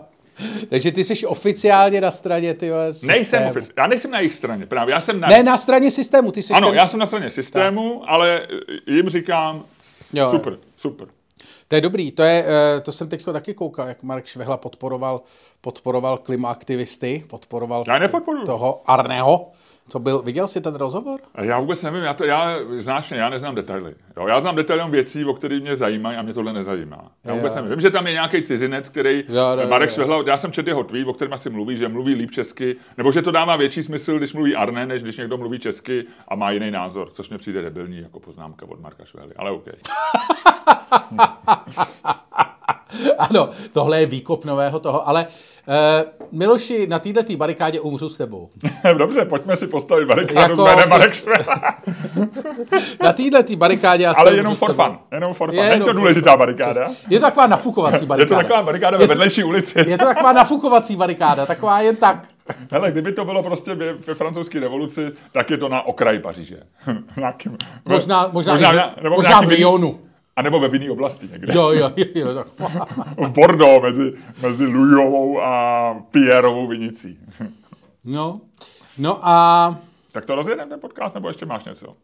[0.69, 2.71] Takže ty jsi oficiálně na straně ty
[3.03, 5.27] Nejsem ofici- já nejsem na jejich straně, právě, já jsem na...
[5.27, 6.77] Ne na straně systému, ty jsi ano, ten...
[6.77, 8.47] já jsem na straně systému, ale
[8.87, 9.63] jim říkám,
[10.13, 10.31] Jo.
[10.31, 11.07] super, super.
[11.67, 12.45] To je dobrý, to, je,
[12.77, 15.21] eh, to jsem teď taky koukal, jak Marek Švehla podporoval,
[15.61, 17.99] podporoval klimaaktivisty, podporoval Já
[18.45, 19.51] toho Arneho.
[19.91, 21.19] To byl, viděl jsi ten rozhovor?
[21.41, 23.95] Já vůbec nevím, já, to, já znáš já neznám detaily.
[24.17, 27.11] Jo, já znám detaily věcí, o kterých mě zajímají a mě tohle nezajímá.
[27.23, 27.71] Já vůbec nevím.
[27.71, 29.91] Vím, že tam je nějaký cizinec, který, Jo, jo, Marek.
[29.91, 33.11] Švehla, já jsem četl jeho tweet, o kterém asi mluví, že mluví líp česky, nebo
[33.11, 36.51] že to dává větší smysl, když mluví Arne, než když někdo mluví česky a má
[36.51, 39.65] jiný názor, což mě přijde debilní jako poznámka od Marka Švehly, ale OK.
[43.17, 45.27] Ano, tohle je výkop nového toho, ale
[45.67, 48.49] uh, Miloši, na této tý barikádě umřu s tebou.
[48.97, 51.23] Dobře, pojďme si postavit barikádu Jako- s jménem Marek.
[53.03, 54.97] Na této tý barikádě já Ale jenom for fun.
[55.11, 55.59] Jenom for fun.
[55.59, 56.87] Je jenom to důležitá barikáda.
[57.09, 58.41] Je to taková nafukovací Je barikáda.
[58.41, 59.79] to taková barikáda ve Je vedlejší ulici.
[59.87, 62.27] Je to taková nafukovací barikáda, taková jen tak.
[62.71, 66.57] Hele, kdyby to bylo prostě ve, francouzské revoluci, tak je to na okraji Paříže.
[67.17, 69.99] Nějakým, Možná, možná, možná, nebo možná v Lyonu.
[70.35, 71.53] A nebo ve vinný oblasti někde.
[71.53, 72.33] Jo, jo, jo, jo.
[72.35, 72.47] tak.
[73.17, 77.19] V Bordeaux mezi, mezi Louisovou a Pierrovou vinicí.
[78.03, 78.41] No,
[78.97, 79.79] no a...
[80.11, 81.87] tak to rozjedeme ten podcast, nebo ještě máš něco?
[81.87, 81.95] Uh,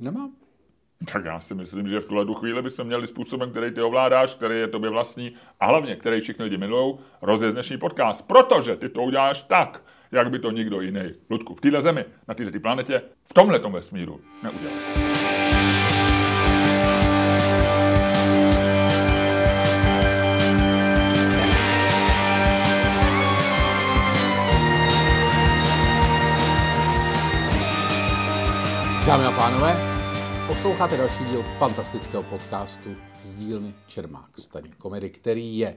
[0.00, 0.30] nemám.
[1.12, 4.34] Tak já si myslím, že v tuhle tu chvíli bychom měli způsobem, který ty ovládáš,
[4.34, 8.26] který je tobě vlastní a hlavně, který všichni lidi milují, rozjet dnešní podcast.
[8.26, 9.82] Protože ty to uděláš tak,
[10.12, 14.20] jak by to nikdo jiný, Ludku, v téhle zemi, na této planetě, v tomhle vesmíru
[14.42, 15.11] neudělal.
[29.12, 29.76] Dámy a pánové,
[30.46, 35.76] posloucháte další díl fantastického podcastu z dílny Čermák Staněk komedy, který je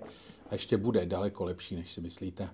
[0.49, 2.49] a ještě bude daleko lepší, než si myslíte.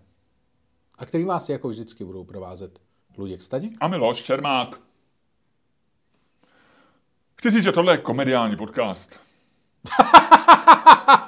[0.98, 2.80] A který vás jako vždycky budou provázet
[3.18, 4.80] Luděk Staněk A Miloš Čermák.
[7.36, 9.20] Chci říct, že tohle je komediální podcast.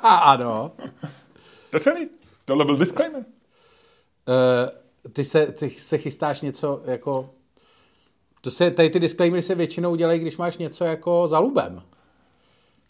[0.04, 0.72] Ano.
[1.70, 2.10] To je celý.
[2.46, 3.26] Tohle byl disclaimer.
[3.26, 7.30] Uh, ty, se, ty se chystáš něco jako...
[8.44, 11.82] To se, tady ty disclaimery se většinou dělají, když máš něco jako za lubem.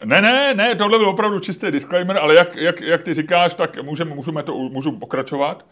[0.04, 3.82] Ne, ne, ne, tohle byl opravdu čistý disclaimer, ale jak, jak, jak ty říkáš, tak
[3.82, 5.66] můžeme, můžeme to, můžu pokračovat.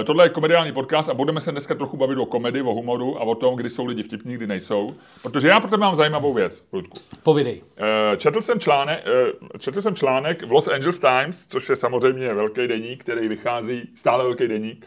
[0.00, 3.18] Eh, Tohle je komediální podcast a budeme se dneska trochu bavit o komedii, o humoru
[3.18, 4.94] a o tom, kdy jsou lidi vtipní, kdy nejsou.
[5.22, 6.98] Protože já pro tebe mám zajímavou věc, Ludku.
[7.22, 7.62] Povidej.
[7.76, 12.34] Eh, Četl jsem, článek, eh, četl jsem článek v Los Angeles Times, což je samozřejmě
[12.34, 14.86] velký deník, který vychází, stále velký deník.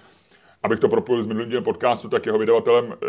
[0.64, 3.08] Abych to propojil s minulým dílem podcastu, tak jeho vydavatelem eh,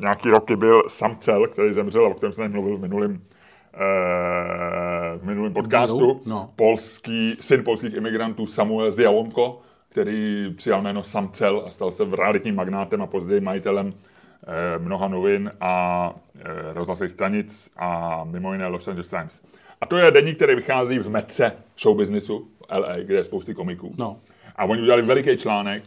[0.00, 3.20] nějaký roky byl Sam Cel, který zemřel o kterém jsem mluvil v minulém
[3.74, 6.20] eh, v minulém podcastu.
[6.26, 6.50] No.
[6.56, 12.54] Polský, syn polských imigrantů Samuel Zjaonko, který přijal jméno Sam Cel a stal se realitním
[12.54, 18.88] magnátem a později majitelem eh, mnoha novin a eh, rozhlasových stanic a mimo jiné Los
[18.88, 19.42] Angeles Times.
[19.80, 23.94] A to je deník, který vychází v metce showbiznisu LA, kde je spousty komiků.
[23.98, 24.16] No.
[24.56, 25.84] A oni udělali veliký článek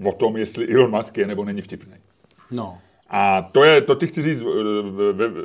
[0.00, 1.94] uh, o tom, jestli Elon Musk je nebo není vtipný.
[2.50, 2.78] No.
[3.08, 4.44] A to je, to ti chci říct,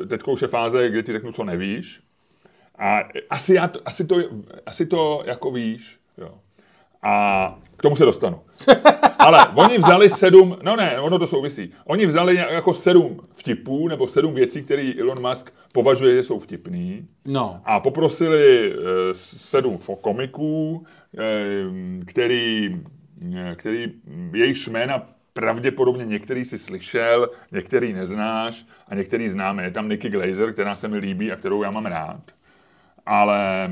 [0.08, 2.02] teď už je fáze, kde ti řeknu, co nevíš.
[2.78, 4.16] A asi, já to, asi, to,
[4.66, 5.98] asi to jako víš.
[6.18, 6.34] Jo.
[7.04, 8.40] A k tomu se dostanu.
[9.20, 11.74] Ale oni vzali sedm, no ne, ono to souvisí.
[11.86, 17.08] Oni vzali jako sedm vtipů nebo sedm věcí, které Elon Musk považuje, že jsou vtipný.
[17.26, 17.62] No.
[17.66, 18.78] A poprosili eh,
[19.14, 20.86] sedm komiků,
[21.18, 22.80] eh, který,
[23.36, 23.92] eh, který
[24.34, 29.64] jejich jména pravděpodobně některý si slyšel, některý neznáš a některý známe.
[29.64, 32.22] Je tam Nikki Glazer, která se mi líbí a kterou já mám rád.
[33.06, 33.70] Ale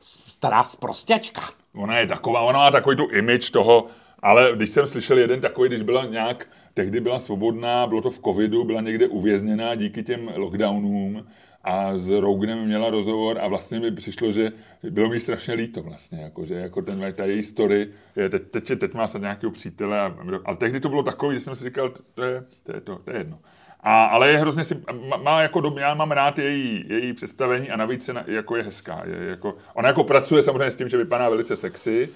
[0.00, 1.42] Stará sprostěčka.
[1.76, 3.86] Ona je taková, ona má takový tu image toho,
[4.22, 8.18] ale když jsem slyšel jeden takový, když byla nějak, tehdy byla svobodná, bylo to v
[8.18, 11.26] covidu, byla někde uvězněná díky těm lockdownům
[11.64, 14.52] a s Roganem měla rozhovor a vlastně mi přišlo, že
[14.90, 18.78] bylo mi strašně líto vlastně, jako, že jako ten, ta její story, je, teď, teď,
[18.78, 21.92] teď má snad nějakého přítele, a, ale tehdy to bylo takový, že jsem si říkal,
[22.14, 23.38] to je, to je, to, to je jedno.
[23.80, 27.70] A, ale je hrozně si, má, má jako dob, já mám rád její, její představení
[27.70, 29.02] a navíc na, jako je hezká.
[29.06, 32.08] Je, jako, ona jako pracuje samozřejmě s tím, že vypadá velice sexy,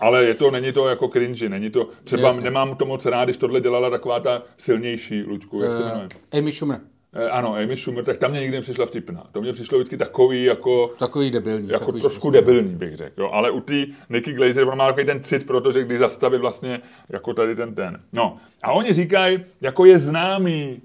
[0.00, 2.42] ale je to, není to jako cringy, není to, třeba Jasně.
[2.42, 6.08] nemám to moc rád, když tohle dělala taková ta silnější Luďku, jak se jmenuje?
[6.32, 6.80] Uh, Amy Schumer.
[7.14, 9.26] Eh, ano, Amy Schumer, tak tam mě nikdy nepřišla vtipná.
[9.32, 11.68] To mě přišlo vždycky takový jako, Takový debilní.
[11.68, 12.34] jako takový trošku sprostý.
[12.46, 13.22] debilní, bych řekl.
[13.22, 13.30] Jo.
[13.32, 17.34] Ale u té Nikki Glazer ona má takový ten cit, protože když zastaví vlastně jako
[17.34, 18.00] tady ten ten.
[18.12, 20.82] No a oni říkají, jako je známý,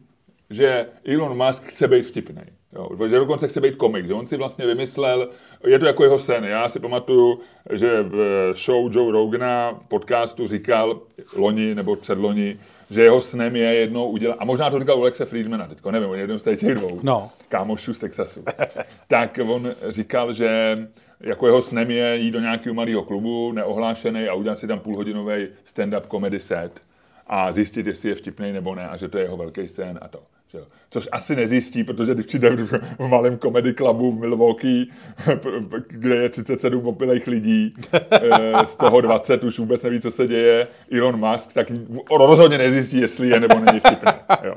[0.49, 2.41] že Elon Musk chce být vtipný.
[2.75, 5.29] Jo, že dokonce chce být komik, že on si vlastně vymyslel,
[5.67, 6.43] je to jako jeho sen.
[6.43, 7.39] Já si pamatuju,
[7.73, 11.01] že v show Joe Rogana podcastu říkal
[11.37, 15.25] loni nebo předloni, že jeho snem je jednou udělat, a možná to říkal u Lexe
[15.25, 17.29] Friedmana, teďko nevím, on je jeden z těch dvou No.
[17.49, 18.43] kámošů z Texasu,
[19.07, 20.77] tak on říkal, že
[21.19, 25.47] jako jeho snem je jít do nějakého malého klubu, neohlášený a udělat si tam půlhodinový
[25.75, 26.71] stand-up comedy set
[27.27, 30.07] a zjistit, jestli je vtipný nebo ne a že to je jeho velký sen a
[30.07, 30.19] to.
[30.51, 30.65] Že jo.
[30.89, 32.55] Což asi nezjistí, protože když přijde
[32.99, 34.85] v malém comedy clubu v Milwaukee,
[35.87, 40.67] kde je 37 opilých lidí, eh, z toho 20 už vůbec neví, co se děje,
[40.91, 41.67] Elon Musk, tak
[42.11, 44.11] rozhodně nezjistí, jestli je nebo není vtipný.
[44.43, 44.53] Jo.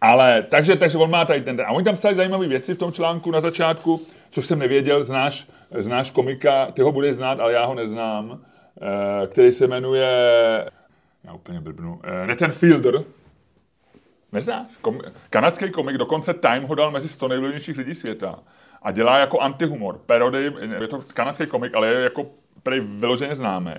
[0.00, 1.60] Ale takže, takže on má tady ten.
[1.60, 5.48] A oni tam psali zajímavé věci v tom článku na začátku, což jsem nevěděl, znáš,
[5.78, 8.40] znáš komika, ty ho budeš znát, ale já ho neznám,
[8.82, 10.08] eh, který se jmenuje,
[11.24, 13.04] já úplně blbnu, eh, Nathan Fielder.
[14.32, 14.66] Neznáš?
[14.82, 14.98] Kom,
[15.30, 18.38] kanadský komik, dokonce Time ho dal mezi 100 nejvlivnějších lidí světa.
[18.82, 22.26] A dělá jako antihumor, parody, je to kanadský komik, ale je jako
[22.62, 23.72] prej vyloženě známý.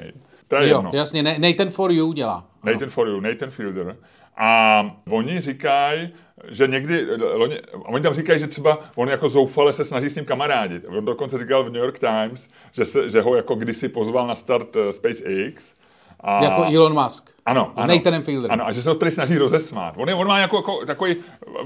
[0.47, 0.91] To je Jo, jedno.
[0.93, 2.33] jasně, Nathan for you dělá.
[2.61, 2.73] Ano.
[2.73, 3.95] Nathan for you, Nathan Fielder.
[4.37, 6.09] A oni říkají,
[6.47, 10.15] že někdy, loni, a oni tam říkají, že třeba on jako zoufale se snaží s
[10.15, 10.83] ním kamarádit.
[10.87, 14.35] On dokonce říkal v New York Times, že, se, že ho jako kdysi pozval na
[14.35, 15.75] start eh, SpaceX.
[16.23, 17.29] A, Jako Elon Musk.
[17.45, 18.53] ano, S ano, Nathanem Fielderem.
[18.53, 19.93] Ano, a že se ho tady snaží rozesmát.
[19.97, 21.15] On, je, on má jako, jako takový,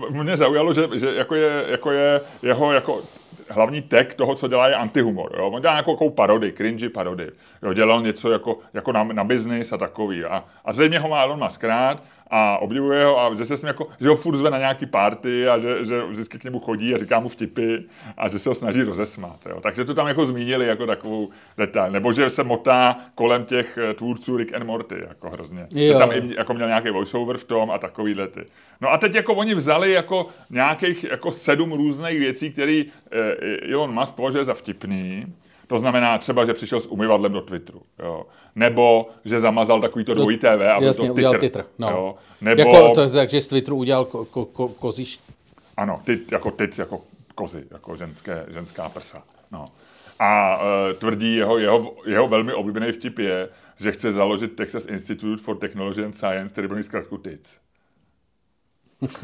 [0.09, 3.01] mě zaujalo, že, že jako, je, jako je jeho jako
[3.49, 5.35] hlavní tek toho, co dělá, je antihumor.
[5.37, 5.47] Jo?
[5.47, 7.31] On dělá nějakou, parodii, cringy parodii.
[7.63, 7.73] Jo?
[7.73, 10.23] Dělal něco jako, jako na, na business a takový.
[10.25, 12.03] A, a zřejmě ho má Elon Musk rád
[12.37, 14.85] a obdivuje ho a že se s ním jako, že ho furt zve na nějaký
[14.85, 17.77] party a že, že vždycky k němu chodí a říká mu vtipy
[18.17, 19.39] a že se ho snaží rozesmát.
[19.49, 19.61] Jo?
[19.61, 21.91] Takže to tam jako zmínili jako takovou detail.
[21.91, 25.67] Nebo že se motá kolem těch eh, tvůrců Rick and Morty, jako hrozně.
[25.75, 25.99] Že Jo.
[25.99, 28.45] tam jako měl nějaký voiceover v tom a takovýhle ty.
[28.81, 33.93] No a teď jako oni vzali jako nějakých jako sedm různých věcí, které eh, Elon
[33.93, 35.25] Musk považuje za vtipný.
[35.67, 38.25] To znamená třeba, že přišel s umyvadlem do Twitteru, jo.
[38.55, 41.65] Nebo, že zamazal takový to dvojité TV a byl Jasně, to udělal Twitter.
[41.79, 41.89] No.
[41.89, 42.15] jo.
[42.41, 45.19] Nebo, Jako, to je tak, že z Twitteru udělal ko, ko, ko, koziš.
[45.77, 47.01] ano, ty, jako tyc, jako
[47.35, 49.23] kozy, jako ženské, ženská prsa.
[49.51, 49.65] No.
[50.19, 53.49] A e, tvrdí, jeho, jeho, jeho velmi oblíbený vtip je,
[53.79, 57.57] že chce založit Texas Institute for Technology and Science, který bude mít zkrátku TIC.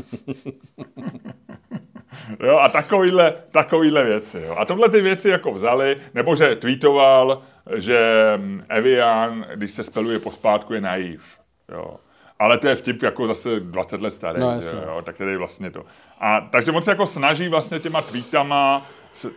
[2.44, 4.42] Jo, a takovýhle, takovýhle věci.
[4.46, 4.56] Jo.
[4.60, 7.42] A tohle ty věci jako vzali, nebo že tweetoval,
[7.76, 8.00] že
[8.38, 11.24] mm, Evian, když se speluje pospátku, je naív.
[11.72, 11.96] Jo.
[12.40, 14.70] Ale to je vtip jako zase 20 let starý, No, jasně.
[14.86, 15.84] jo, tak tedy vlastně to.
[16.20, 18.86] A takže on se jako snaží vlastně těma tweetama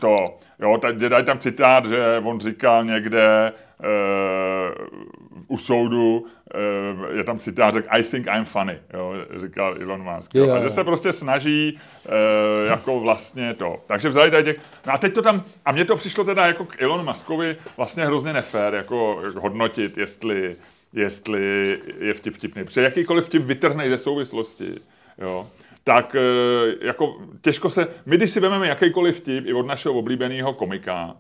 [0.01, 0.17] to,
[0.59, 3.53] jo, tak dají tam citát, že on říkal někde
[3.85, 9.15] uh, u soudu, uh, je tam citát, řekl, I think I'm funny, jo,
[9.47, 10.35] říkal Elon Musk.
[10.35, 10.55] Jo.
[10.55, 13.77] A že se prostě snaží uh, jako vlastně to.
[13.87, 14.57] Takže vzali tady těch,
[14.87, 18.07] no a teď to tam, a mně to přišlo teda jako k Elonu Muskovi vlastně
[18.07, 20.57] hrozně nefér, jako hodnotit, jestli,
[20.93, 22.65] jestli je vtip vtipný.
[22.65, 24.75] Protože jakýkoliv vtip vytrhne ze souvislosti,
[25.19, 25.47] jo,
[25.85, 30.55] tak eh, jako těžko se, my když si vezmeme jakýkoliv vtip i od našeho oblíbeného
[30.55, 31.17] komika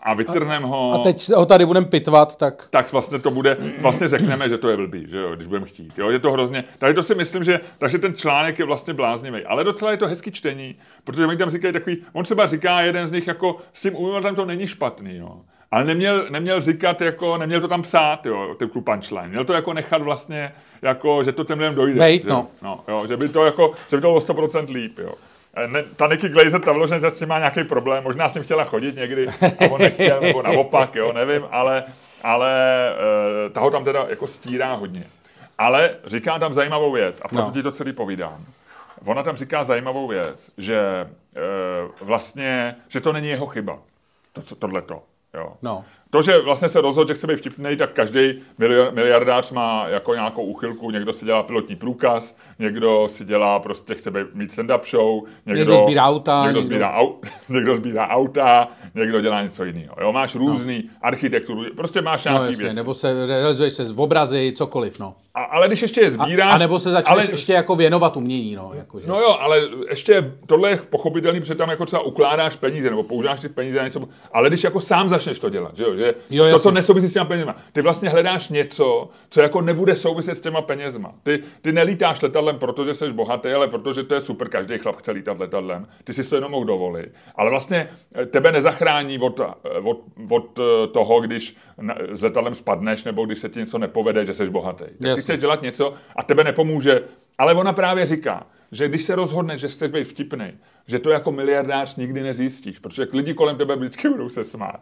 [0.00, 4.08] a vytrhneme ho, A teď ho tady budeme pitvat, tak tak vlastně to bude, vlastně
[4.08, 5.98] řekneme, že to je blbý, že jo, když budeme chtít.
[5.98, 9.44] Jo, je to hrozně, takže to si myslím, že, takže ten článek je vlastně bláznivý,
[9.44, 13.08] ale docela je to hezký čtení, protože oni tam říkají takový, on třeba říká jeden
[13.08, 15.40] z nich jako, s tím humorem to není špatný, jo.
[15.70, 19.28] Ale neměl, neměl říkat, jako, neměl to tam psát, jo, ten punchline.
[19.28, 20.52] Měl to jako nechat vlastně,
[20.82, 21.98] jako, že to těm lidem dojde.
[21.98, 22.46] Vejt, že, no.
[22.62, 22.84] no.
[22.88, 25.12] jo, že by to jako, že by to bylo 100% líp, jo.
[25.56, 28.64] Eh, Ne, ta Nicky Glazer, ta vložně s má nějaký problém, možná s ním chtěla
[28.64, 29.28] chodit někdy,
[29.70, 31.84] on nechtěl, nebo naopak, jo, nevím, ale,
[32.22, 32.52] ale
[33.46, 35.04] uh, ta ho tam teda jako stírá hodně.
[35.58, 37.52] Ale říká tam zajímavou věc, a proto No.
[37.52, 38.44] ti to celý povídám.
[39.04, 43.78] Ona tam říká zajímavou věc, že uh, vlastně, že to není jeho chyba,
[44.32, 45.02] to, co, tohleto,
[45.34, 45.52] jo.
[45.62, 45.84] no.
[46.10, 48.42] To, že vlastně se rozhodl, že chce být vtipný, tak každý
[48.90, 50.90] miliardář má jako nějakou úchylku.
[50.90, 55.58] Někdo si dělá pilotní průkaz, někdo si dělá prostě, chce být, mít stand-up show, někdo,
[55.60, 57.12] Někdo sbírá auta, někdo, někdo- Sbírá, au,
[57.48, 59.94] někdo sbírá auta, někdo dělá něco jiného.
[60.00, 60.90] Jo, máš různý no.
[61.02, 62.76] architekturu, prostě máš No, nějaký jasně, věci.
[62.76, 65.14] nebo se realizuješ se z obrazy, cokoliv, no.
[65.34, 66.54] A, ale když ještě je sbíráš...
[66.54, 68.70] A nebo se začneš ale, ještě jako věnovat umění, no.
[68.74, 69.08] Jakože.
[69.08, 73.40] No jo, ale ještě tohle je pochopitelný, protože tam jako třeba ukládáš peníze nebo používáš
[73.40, 76.42] ty peníze na něco, ale když jako sám začneš to dělat, že jo, že Jo,
[76.44, 76.62] to, jasně.
[76.62, 80.62] co nesouvisí s těma penězma, ty vlastně hledáš něco, co jako nebude souviset s těma
[80.62, 81.14] penězma.
[81.22, 85.12] Ty, ty nelítáš letadlem, protože jsi bohatý, ale protože to je super, každý chlap chce
[85.12, 87.08] lítat letadlem, ty si to jenom mohl dovolit.
[87.34, 91.56] Ale vlastně eh, tebe nezachrání od, eh, od, od eh, toho, když
[92.12, 94.84] s letadlem spadneš, nebo když se ti něco nepovede, že jsi bohatý.
[94.84, 97.02] Tak ty chceš dělat něco a tebe nepomůže.
[97.38, 100.52] Ale ona právě říká, že když se rozhodneš, že chceš být vtipný,
[100.86, 104.80] že to jako miliardář nikdy nezjistíš, protože lidi kolem tebe vždycky budou se smát.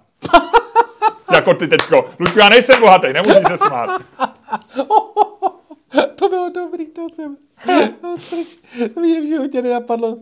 [1.34, 2.10] jako ty teďko.
[2.18, 4.02] Luďku, já nejsem bohatý, nemůžeš se smát.
[6.14, 7.36] To bylo dobrý, to jsem...
[8.00, 10.18] To strašně, to mě v životě nenapadlo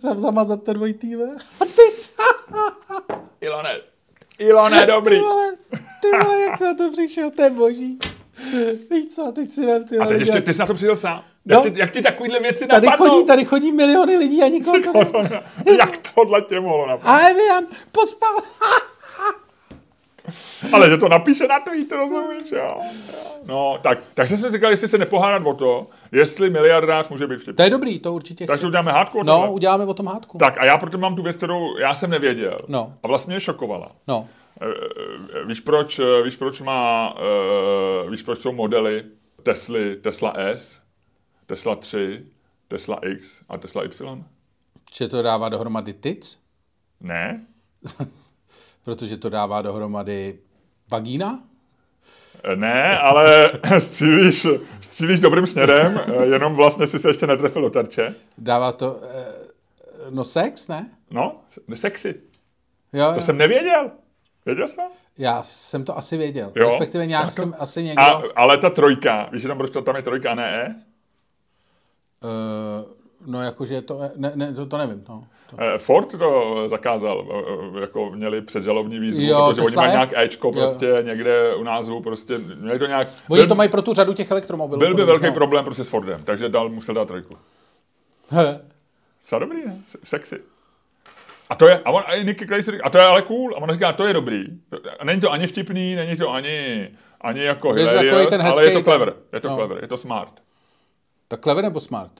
[0.00, 1.24] sam zamazat ten dvojitý, ve.
[1.60, 2.12] A teď,
[3.40, 3.80] Ilone,
[4.38, 5.16] Ilone, dobrý.
[5.16, 5.56] ty vole,
[6.00, 7.98] ty vole, jak jsem na to přišel, to je boží.
[8.90, 10.74] Víš co, a teď si vem, ty A vole, teď ještě ty jsi na to
[10.74, 11.22] přišel sám.
[11.46, 11.56] No.
[11.56, 13.14] Jak, ti, jak ti takovýhle věci tady napadnou?
[13.14, 15.42] chodí, tady chodí miliony lidí a nikoho to ne...
[15.78, 17.14] jak tohle tě mohlo napadnout?
[17.14, 18.36] A Evian, pospal.
[20.72, 22.80] Ale že to napíše na tweet, rozumíš, jo?
[23.44, 27.54] No, tak, takže jsem říkal, jestli se nepohádat o to, jestli miliardář může být vtipný.
[27.56, 28.66] To je dobrý, to určitě Takže chci.
[28.66, 29.48] uděláme hádku o No, tohle?
[29.48, 30.38] uděláme o tom hádku.
[30.38, 32.58] Tak a já proto mám tu věc, kterou já jsem nevěděl.
[32.68, 32.94] No.
[33.02, 33.92] A vlastně mě šokovala.
[34.08, 34.28] No,
[34.60, 34.66] Eh,
[35.40, 37.14] eh, Víš proč, eh, víš proč má,
[38.10, 39.04] víš proč jsou modely
[39.42, 40.80] Tesly, Tesla S,
[41.46, 42.22] Tesla 3,
[42.68, 44.24] Tesla X a Tesla Y?
[44.94, 46.38] že to dává dohromady TIC,
[47.00, 47.46] Ne?
[48.86, 50.38] protože to dává dohromady
[50.90, 51.42] vagína.
[52.44, 54.46] Eh, Ne, ale cílíš,
[54.80, 58.14] cílíš dobrým směrem, eh, jenom vlastně si se ještě netrefil do terče.
[58.38, 59.24] Dává to, eh,
[60.10, 60.90] no sex, ne?
[61.10, 61.40] No,
[61.74, 62.14] sexy.
[62.92, 63.22] Jo, To jo.
[63.22, 63.90] jsem nevěděl.
[64.46, 64.82] Věděl jsi to?
[65.18, 66.52] Já jsem to asi věděl.
[66.56, 66.64] Jo.
[66.64, 68.02] Respektive nějak to- jsem asi někdo...
[68.02, 70.74] A, ale ta trojka, víš, že tam, proč to tam je trojka, ne E?
[72.24, 75.04] Uh, no jakože to, ne, ne, to, to nevím.
[75.08, 75.26] No.
[75.58, 77.26] Eh, Ford to zakázal,
[77.76, 80.52] eh, jako měli předžalovní výzvu, Jo, protože oni mají nějak Ečko Jo.
[80.52, 83.08] prostě někde u názvu, prostě měli to nějak...
[83.28, 84.78] Oni byl, to mají pro tu řadu těch elektromobilů.
[84.78, 85.32] byl by velký no.
[85.32, 87.36] problém prostě s Fordem, takže dal, musel dát trojku.
[88.30, 88.60] He.
[89.24, 89.78] Co dobrý, ne?
[89.88, 90.40] Se- Sexy.
[91.50, 93.62] A to je, a on, a Nicky Glaser, říká, a to je ale cool, a
[93.62, 94.44] on říká, to je dobrý.
[94.98, 96.88] A není to ani vtipný, není to ani,
[97.20, 99.56] ani jako Je hilarious, ten ale hezký je to clever, je to no.
[99.56, 100.32] clever, je to smart.
[101.28, 102.12] Tak clever nebo smart?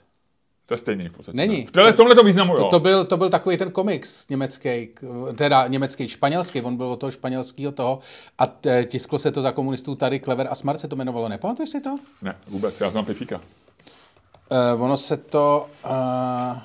[0.67, 1.37] To je stejný v podstatě.
[1.37, 1.67] Není.
[1.67, 2.57] V, téhle, v tomhle významu, jo.
[2.57, 4.89] To, to, byl, to byl takový ten komiks německý,
[5.37, 7.99] teda německý, španělský, on byl od toho španělského toho
[8.39, 11.71] a t- tisklo se to za komunistů tady, Clever a Smart se to jmenovalo, nepamatuješ
[11.71, 11.99] si to?
[12.23, 13.41] Ne, vůbec, já znám Pifíka.
[14.77, 16.59] Uh, ono se to uh,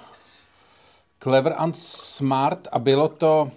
[1.19, 3.51] Clever and Smart a bylo to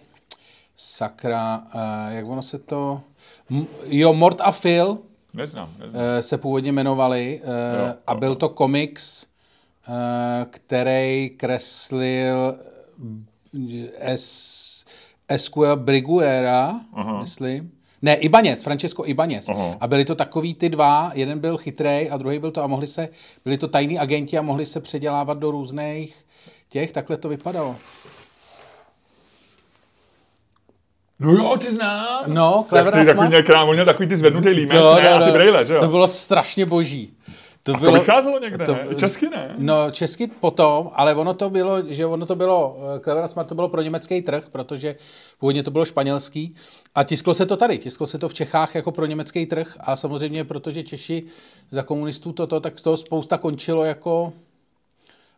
[0.76, 1.80] sakra, uh,
[2.14, 3.01] jak ono se to
[3.51, 4.99] M- jo, Mort a Phil uh,
[5.34, 6.03] Neznám, neznám.
[6.20, 7.49] se původně jmenovali uh,
[7.88, 9.26] Jo, a byl to komiks
[10.51, 12.57] který kreslil
[13.99, 14.85] es,
[15.28, 16.80] Esquel Briguera,
[17.20, 17.70] myslím.
[18.03, 19.49] Ne, Ibanez, Francesco Ibanez.
[19.49, 19.76] Aha.
[19.80, 22.87] A byli to takový ty dva, jeden byl chytrej a druhý byl to a mohli
[22.87, 23.09] se,
[23.45, 26.24] byli to tajní agenti a mohli se předělávat do různých
[26.68, 27.76] těch, takhle to vypadalo.
[31.18, 32.26] No jo, ty znáš.
[32.26, 33.30] No, Tak Clever ty a takový, Smart.
[33.30, 35.80] nějaká, on měl takový ty zvednutý límec, Jo, ne, jo, a ty brejle, že jo?
[35.80, 37.16] To bylo strašně boží.
[37.66, 38.94] To, To vycházelo někde, to- ne?
[38.96, 39.54] Česky ne?
[39.58, 43.48] No, česky potom, ale ono to bylo, že ono to bylo, eh, Clever a Smart
[43.48, 44.96] to bylo pro německý trh, protože
[45.38, 46.54] původně to bylo španělský
[46.94, 49.96] a tisklo se to tady, tisklo se to v Čechách jako pro německý trh a
[49.96, 51.22] samozřejmě, protože Češi
[51.70, 54.32] za komunistů toto, tak to spousta končilo jako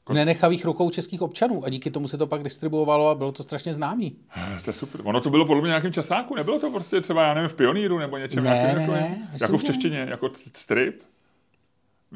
[0.09, 3.43] v nenechavých rukou českých občanů a díky tomu se to pak distribuovalo a bylo to
[3.43, 4.17] strašně známý.
[4.65, 5.01] To je super.
[5.05, 7.99] Ono to bylo podle mě nějakým časáku, nebylo to prostě třeba, já nevím, v Pioníru
[7.99, 11.03] nebo něčem Ne, nějakým ne, ne, myslím, jako v češtině, jako strip?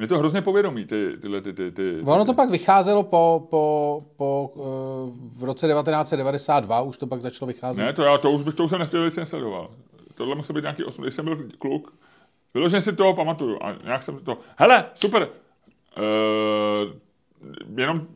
[0.01, 4.03] Mě to hrozně povědomí, ty, tyhle, ty, ty, ty, Ono to pak vycházelo po, po,
[4.17, 7.83] po, eh, v roce 1992, už to pak začalo vycházet.
[7.83, 9.69] Ne, to, já, to už bych to už jsem nechtěl víc nesledoval.
[10.15, 11.93] Tohle musel být nějaký 8, když jsem byl kluk.
[12.53, 14.37] Vyloženě si toho pamatuju a nějak jsem to...
[14.57, 15.27] Hele, super!
[15.97, 16.93] Uh,
[17.75, 18.07] jenom...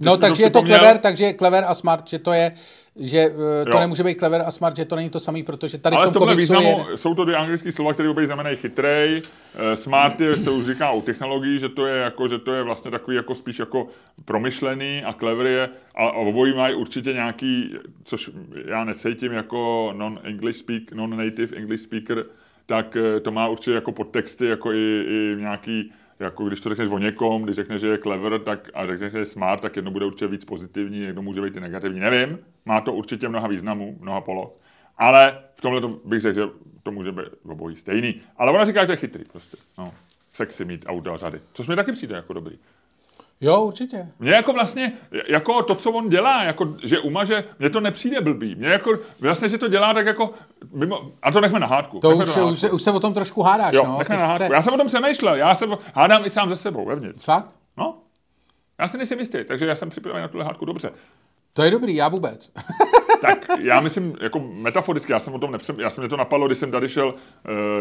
[0.00, 2.52] No, takže je to clever, takže je clever a smart, že to je,
[2.96, 3.80] že eh, to Jo.
[3.80, 6.12] nemůže být clever a smart, že to není to samý, protože tady Ale v v
[6.12, 6.98] tom komiksu významu je...
[6.98, 9.22] jsou to ty anglické slova, které obě znamenají chytrej.
[9.72, 12.62] Eh, Smart je, se už říká u technologií, že to je jako, že to je
[12.62, 13.86] vlastně takový jako spíš jako
[14.24, 17.74] promyšlený a clever je, a, a obojí mají určitě nějaký,
[18.04, 18.30] což
[18.66, 22.24] já necítím jako non-English speak, non-native English speaker,
[22.66, 25.92] tak eh, to má určitě jako podtexty, jako i, i nějaký,
[26.24, 29.18] jako když to řekneš o někom, když řekneš, že je clever tak, a řekneš, že
[29.18, 32.00] je smart, tak jedno bude určitě víc pozitivní, někdo může být i negativní.
[32.00, 34.50] Nevím, má to určitě mnoha významů, mnoha poloh.
[34.98, 36.48] Ale v tomhle to bych řekl, že
[36.82, 38.20] to může být obojí stejný.
[38.36, 39.56] Ale ona říká, že je chytrý prostě.
[39.78, 39.92] No.
[40.34, 41.40] Sexy mít auto a řady.
[41.54, 42.58] Což mi taky přijde jako dobrý.
[43.40, 44.08] Jo, určitě.
[44.18, 44.92] Mně jako vlastně,
[45.28, 48.54] jako to, co on dělá, jako, že umaže, mně to nepřijde blbý.
[48.54, 50.34] Mně jako, vlastně, že to dělá tak jako,
[50.72, 51.98] mimo, a to nechme na hádku.
[51.98, 52.52] To už, na se, hádku.
[52.52, 53.98] už, se, už se o tom trošku hádáš, Jo, no.
[53.98, 54.54] nechme Ty na se- hádku.
[54.54, 57.24] Já jsem o tom přemýšlel, já se hádám i sám ze sebou, vevnitř.
[57.24, 57.50] Fakt?
[57.76, 57.98] No,
[58.80, 60.90] já si nejsem jistý, takže já jsem připraven na tuhle hádku dobře.
[61.52, 62.50] To je dobrý, já vůbec.
[63.20, 66.46] Tak já myslím, jako metaforicky, já jsem o tom nepřem, já jsem mě to napadlo,
[66.46, 67.14] když jsem tady šel,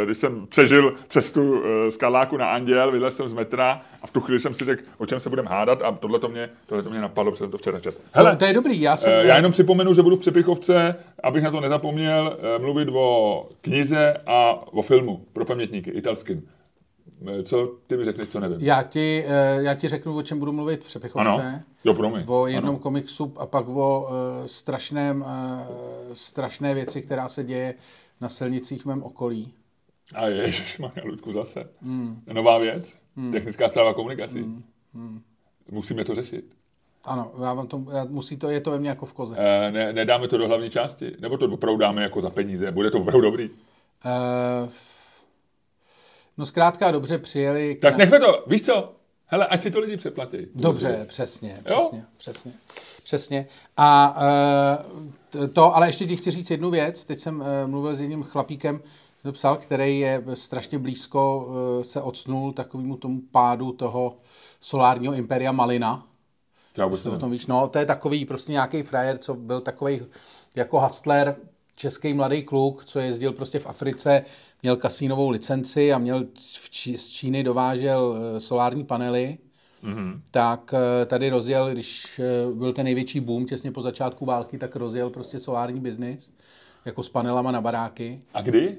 [0.02, 4.08] eh, když jsem přežil cestu eh, z Karláku na Anděl, vylez jsem z metra a
[4.08, 6.50] v tu chvíli jsem si řekl, o čem se budeme hádat a tohle to mě,
[6.66, 7.98] tohle to mě napadlo, protože jsem to včera četl.
[8.12, 9.14] Hele, to je dobrý, já jsem...
[9.14, 14.14] eh, já jenom připomenu, že budu v Přepichovce, abych na to nezapomněl, mluvit o knize
[14.28, 16.48] a o filmu pro pamětníky, italským.
[17.28, 18.57] Eh, Co ty mi řekneš, co nevím?
[18.61, 21.30] Já ti, eh, já ti řeknu, o čem budu mluvit v Přepichovce.
[21.30, 22.24] Ano, jo, promiň.
[22.28, 22.80] O jednom Ano.
[22.80, 25.74] komiksu a pak o uh, strašném, uh,
[26.13, 27.74] strašné věci, která se děje
[28.21, 29.53] na silnicích v mém okolí.
[30.15, 31.69] A ježiš, má Ludku zase.
[31.82, 32.21] Mm.
[32.34, 32.93] Nová věc,
[33.32, 34.39] technická zpráva komunikací.
[34.93, 35.21] Hmm.
[35.71, 36.55] Musíme to řešit.
[37.05, 39.36] Ano, já vám to, já, musí to, je to ve mně jako v koze.
[39.38, 41.11] Eh, ne, nedáme to do hlavní části?
[41.19, 42.71] Nebo to opravdu dáme jako za peníze?
[42.71, 43.49] Bude to opravdu dobrý?
[43.49, 44.69] Uh,
[46.38, 47.76] no zkrátka dobře přijeli.
[47.76, 48.94] k Tak nechme to, víš co?
[49.26, 50.38] Hele, ať si to lidi přeplatí.
[50.56, 51.78] Dobře, přesně, Jo?
[51.80, 52.52] přesně, přesně,
[53.04, 53.48] přesně.
[53.78, 54.18] A
[55.36, 57.06] uh, to, ale ještě ti chci říct jednu věc.
[57.06, 58.82] Teď jsem uh, mluvil s jedním chlapíkem,
[59.18, 61.46] jsem to psal, který je strašně blízko,
[61.78, 64.18] uh, se odsnul takovému tomu pádu toho
[64.60, 66.08] solárního imperia Malina.
[66.78, 67.20] Já vůbec To o nevím.
[67.22, 70.02] tom víš, no, to je takový prostě nějaký frajer, co byl takový
[70.56, 71.36] jako hustler,
[71.76, 74.24] český mladý kluk, co jezdil prostě v Africe,
[74.64, 76.26] měl kasínovou licenci a měl
[76.61, 79.38] v Čí, z Číny dovážel eh, solární panely,
[79.84, 80.20] mm-hmm.
[80.32, 84.76] tak eh, tady rozjel, když eh, byl ten největší boom těsně po začátku války, tak
[84.76, 86.34] rozjel prostě solární biznis,
[86.86, 88.22] jako s panelama na baráky.
[88.34, 88.78] A kdy?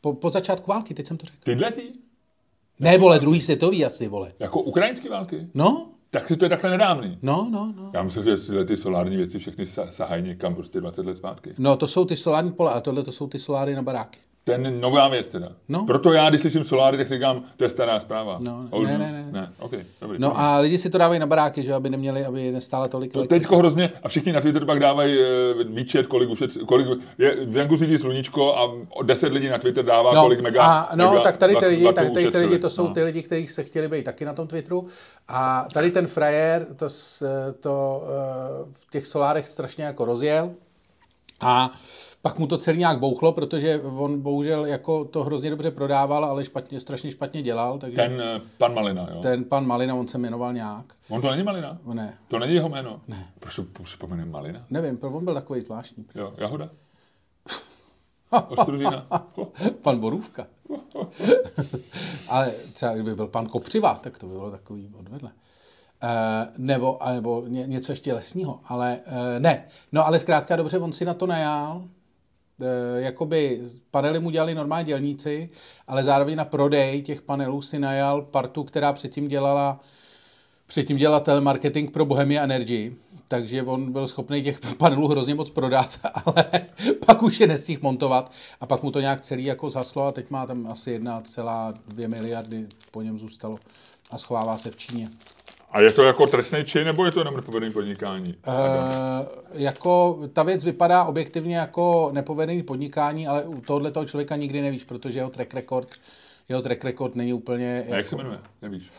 [0.00, 1.38] Po, po začátku války, teď jsem to řekl.
[1.44, 1.82] Tyhle ty?
[2.80, 4.32] Ne, vole, druhý světový asi, vole.
[4.38, 5.48] Jako ukrajinské války?
[5.54, 7.18] No, Tak to je takhle nedávný.
[7.22, 7.90] no, no, no.
[7.94, 11.54] Já myslím, že tyhle ty solární věci všechny sa- sahají někam prostě 20 let zpátky.
[11.58, 14.18] No, to jsou ty solární pole a tohle to jsou ty soláry na baráky.
[14.46, 15.48] Ten nová věc teda.
[15.68, 15.86] No.
[15.86, 18.36] Proto já, když slyším soláry, tak si říkám, to je stará zpráva.
[18.40, 19.28] No, Old ne, ne, ne.
[19.32, 19.52] ne.
[19.58, 20.42] Okay, dobrý, No dobrý.
[20.42, 23.56] a lidi si to dávají na baráky, že aby neměli, aby nestále tolik To teďko
[23.56, 26.86] hrozně, a všichni na Twitteru pak dávají eh, výčet, kolik, ušet, kolik
[27.18, 28.70] je, venku svítí sluníčko a
[29.02, 31.84] 10 lidí na Twitter dává, No, kolik mega, a, no mega tak tady ty lidi,
[31.92, 32.94] tak tady ty lidi, to jsou no.
[32.94, 34.86] ty lidi, kteří se chtěli být taky na tom Twitteru.
[35.28, 36.88] A tady ten frajer to,
[37.60, 40.50] to eh, v těch solárech strašně jako rozjel.
[41.40, 41.70] A
[42.24, 46.44] pak mu to celý nějak bouchlo, protože on bohužel jako to hrozně dobře prodával, ale
[46.44, 47.78] špatně, strašně špatně dělal.
[47.78, 49.20] Takže ten, eh, pan Malina, jo.
[49.22, 50.84] ten pan Malina, on se jmenoval nějak.
[51.08, 51.78] On to není Malina?
[51.84, 53.00] Ne, To není jeho jméno?
[53.08, 53.28] Ne.
[53.40, 54.64] Proč to připomene Malina?
[54.70, 56.06] nevím, pro on byl takový zvláštní.
[56.14, 56.70] Jo, Jahoda?
[58.48, 59.06] Ostružina?
[59.82, 60.46] Pan Borůvka.
[62.28, 65.30] Ale třeba kdyby byl pan Kopřiva, tak to by bylo takový odvedle.
[66.02, 66.10] Uh,
[66.58, 69.64] nebo, nebo ně, něco ještě lesního, ale uh, ne.
[69.92, 71.82] No ale zkrátka dobře, on si na to najal,
[72.96, 75.50] jakoby panely mu dělali normální dělníci,
[75.86, 79.80] ale zároveň na prodej těch panelů si najal partu, která předtím dělala
[80.66, 82.96] předtím dělala telemarketing pro Bohemia Energy,
[83.28, 86.44] takže on byl schopný těch panelů hrozně moc prodat, ale
[87.06, 90.30] pak už je nestihl montovat a pak mu to nějak celý jako zaslo a teď
[90.30, 93.58] má tam asi 1,2 miliardy po něm zůstalo
[94.10, 95.08] a schovává se v Číně.
[95.74, 98.34] A je to jako trestný čin, nebo je to jenom nepovedený podnikání?
[98.46, 98.52] E,
[99.52, 104.84] jako ta věc vypadá objektivně jako nepovedený podnikání, ale u tohohle toho člověka nikdy nevíš,
[104.84, 105.88] protože jeho track record,
[106.48, 107.84] jeho track record není úplně...
[107.86, 108.38] A jak jako, se jmenuje?
[108.62, 108.90] Nevíš.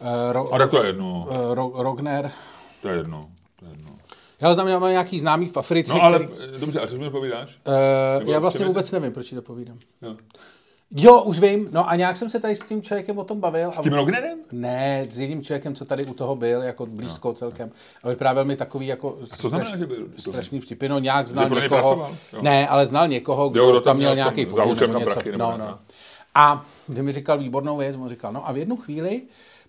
[0.00, 1.26] E, ro, A tak to je jedno.
[1.30, 2.30] E, ro, Rogner.
[2.82, 3.20] To je jedno.
[3.58, 3.96] To je jedno.
[4.40, 5.94] Já znám, mám nějaký známý v Africe.
[5.94, 6.60] No ale, který...
[6.60, 7.58] dobře, a co mi povídáš?
[8.20, 9.78] Uh, já vlastně vůbec nevím, proč ti to povídám.
[10.02, 10.16] Jo.
[10.96, 11.68] Jo, už vím.
[11.72, 13.72] No a nějak jsem se tady s tím člověkem o tom bavil.
[13.72, 13.96] S tím a...
[13.96, 14.38] Rognerem?
[14.52, 17.34] Ne, s jedním člověkem, co tady u toho byl, jako blízko no.
[17.34, 17.70] celkem.
[18.02, 20.08] A vyprávěl mi takový jako a co znamená, že byl?
[20.18, 20.88] strašný vtipy.
[20.88, 22.16] No nějak znal někoho.
[22.42, 25.10] Ne, ale znal někoho, kdo jo, tam měl nějaký podíl nebo něco.
[25.10, 25.78] Prachy, no, no.
[26.34, 29.22] A kdy mi říkal výbornou věc, on říkal, no a v jednu chvíli,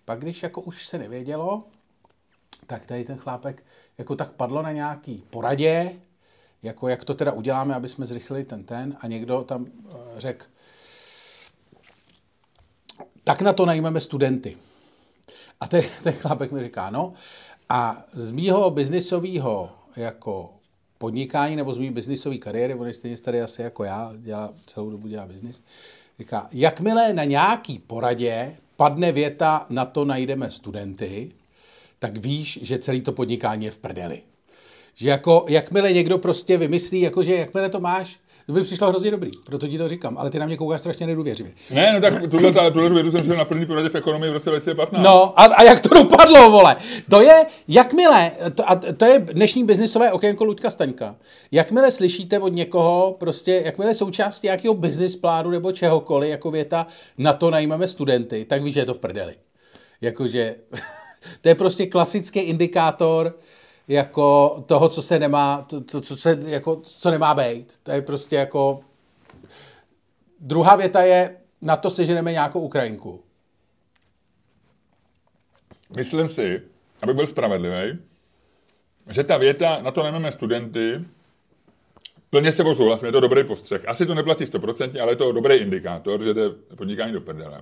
[0.05, 1.63] pak když jako už se nevědělo,
[2.67, 3.63] tak tady ten chlápek
[3.97, 5.91] jako tak padlo na nějaký poradě,
[6.63, 10.45] jako jak to teda uděláme, aby jsme zrychlili ten ten a někdo tam eh, řekl,
[13.26, 14.57] tak na to najmeme studenty.
[15.59, 17.13] A ten, ten chlápek mi říká, no,
[17.69, 20.49] a z mýho biznisového jako
[20.97, 24.89] podnikání nebo z mý biznisové kariéry, on je stejně starý asi jako já, dělá, celou
[24.89, 25.61] dobu dělá biznis,
[26.19, 31.32] říká, jakmile na nějaký poradě padne věta, na to najdeme studenty,
[31.99, 34.21] tak víš, že celý to podnikání je v prdeli.
[34.95, 39.12] Že jako, jakmile někdo prostě vymyslí, jako že jakmile to máš, to by přišlo hrozně
[39.12, 41.54] dobrý, proto ti to říkám, ale ty na mě koukáš strašně nedůvěřivě.
[41.72, 44.50] Ne, no tak tuhle, tuhle vědu jsem šel na první poradě v ekonomii v roce
[44.50, 45.04] 2015.
[45.04, 46.76] No a, a, jak to dopadlo, vole?
[47.10, 51.16] To je, jakmile, to, a to je dnešní biznisové okénko Luďka Staňka,
[51.52, 56.88] jakmile slyšíte od někoho, prostě, jakmile součástí nějakého business plánu nebo čehokoliv, jako věta,
[57.18, 59.36] na to najímáme studenty, tak víš, že je to v prdeli.
[60.02, 60.56] Jakože,
[61.41, 63.34] to je prostě klasický indikátor,
[63.88, 67.80] jako toho, co se nemá, to, to, co, se, jako, co nemá být.
[67.84, 68.80] To je prostě jako...
[70.40, 73.24] Druhá věta je, na to seženeme nějakou Ukrajinku.
[75.96, 76.62] Myslím si,
[77.02, 78.00] aby byl spravedlivý,
[79.10, 81.06] že ta věta, na to nemáme studenty,
[82.30, 83.88] plně se souhlasím, je to dobrý postřeh.
[83.88, 87.62] Asi to neplatí 100%, ale je to dobrý indikátor, že to je podnikání do prdele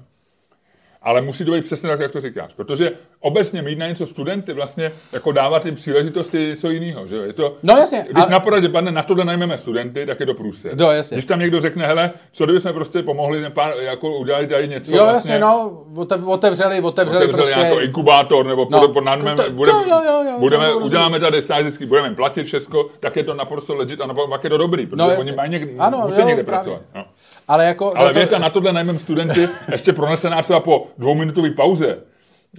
[1.04, 2.54] ale musí to být přesně tak, jak to říkáš.
[2.54, 7.08] Protože obecně mít na něco studenty vlastně jako dávat jim příležitosti něco jiného.
[7.08, 7.16] Že?
[7.16, 8.06] Je to, no jasně.
[8.10, 8.32] Když ale...
[8.32, 10.70] na poradě padne, na tohle najmeme studenty, tak je to průse.
[10.76, 11.16] No jasně.
[11.16, 14.96] Když tam někdo řekne, hele, co kdyby jsme prostě pomohli, pár, jako udělali tady něco.
[14.96, 17.60] Jo vlastně, jasně, no, otevřeli, otevřeli, otevřeli prostě...
[17.60, 21.20] nějaký inkubátor, nebo no, pod, pod námi, to, budeme, jo, jo, jo, budeme, jo, uděláme
[21.20, 24.86] tady stážicky, budeme platit všechno, tak je to naprosto legit a pak je to dobrý,
[24.86, 26.64] protože no, oni mají někde, ano, musí jo, někde právě.
[26.64, 26.82] pracovat.
[26.96, 27.06] No.
[27.48, 32.00] Ale, jako, Ale věta, na tohle najmeme studenty, ještě pronesená třeba po dvouminutové pauze.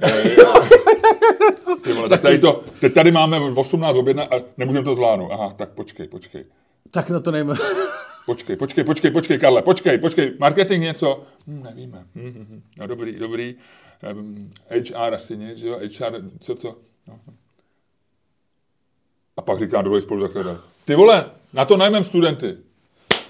[1.82, 5.30] Ty vole, tak tady to, teď tady máme 18 objedna a nemůžeme to zvládnout.
[5.32, 6.44] Aha, tak počkej, počkej.
[6.90, 7.54] Tak na to nejme.
[8.26, 10.32] Počkej, počkej, počkej, počkej, Karle, počkej, počkej.
[10.38, 11.22] Marketing něco?
[11.46, 12.06] Hm, nevíme.
[12.14, 12.62] Hm, hm, hm.
[12.76, 13.54] No dobrý, dobrý.
[14.12, 15.78] Um, HR asi nic, jo?
[15.78, 16.76] HR, co to?
[17.08, 17.20] No.
[19.36, 20.60] A pak říká druhý spoluzakladatel.
[20.84, 22.56] Ty vole, na to najmem studenty.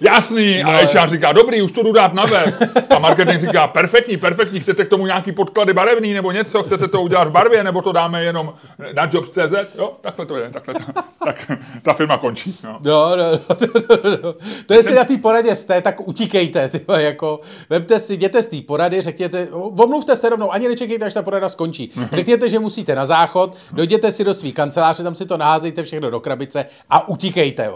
[0.01, 2.55] Jasný, no, a HR říká, dobrý, už to jdu dát na web.
[2.97, 7.03] A marketing říká, perfektní, perfektní, chcete k tomu nějaký podklady barevný nebo něco, chcete to
[7.03, 8.55] udělat v barvě, nebo to dáme jenom
[8.95, 11.51] na jobs.cz, jo, takhle to je, takhle ta, tak
[11.83, 12.59] ta firma končí.
[12.65, 12.79] No.
[12.85, 13.39] Jo, no, no,
[13.75, 14.35] no, no, no.
[14.67, 17.41] To jestli na té poradě jste, tak utíkejte, tyhle, jako,
[17.71, 21.49] vemte si, jděte z té porady, řekněte, omluvte se rovnou, ani nečekejte, až ta porada
[21.49, 21.93] skončí.
[22.13, 26.11] Řekněte, že musíte na záchod, dojděte si do svý kanceláře, tam si to naházejte všechno
[26.11, 27.71] do krabice a utíkejte.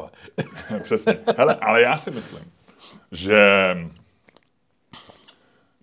[0.82, 1.18] Přesně.
[1.36, 2.52] Hele, ale já si myslím,
[3.12, 3.38] že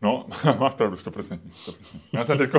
[0.02, 0.26] No,
[0.60, 1.12] máš pravdu, 100%.
[1.12, 1.40] 100%.
[2.14, 2.50] Já jsem teď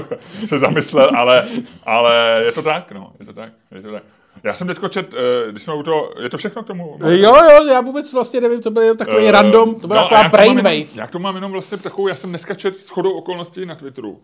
[0.46, 1.48] se zamyslel, ale,
[1.86, 4.02] ale je to tak, no, je to tak, je to tak.
[4.42, 6.98] Já jsem teď čet, eh, když jsme u toho, je to všechno k tomu?
[7.06, 10.28] Jo, jo, já vůbec vlastně nevím, to byl takový uh, random, to byla no, taková
[10.28, 10.86] brainwave.
[10.94, 14.22] Já to mám jenom vlastně takovou, já jsem dneska čet shodou okolností na Twitteru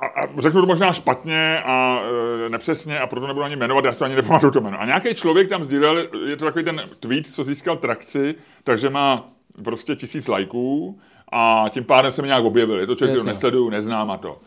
[0.00, 2.00] a, a, řeknu to možná špatně a
[2.46, 4.80] e, nepřesně a proto nebudu ani jmenovat, já si ani nepamatuju to jméno.
[4.80, 8.34] A nějaký člověk tam sdílel, je to takový ten tweet, co získal trakci,
[8.64, 9.28] takže má
[9.64, 10.98] prostě tisíc lajků
[11.32, 12.80] a tím pádem se mi nějak objevil.
[12.80, 14.38] Je to člověk, který nesleduju, neznám a to.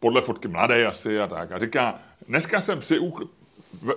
[0.00, 1.52] Podle fotky mladý asi a tak.
[1.52, 3.28] A říká, dneska jsem si uk-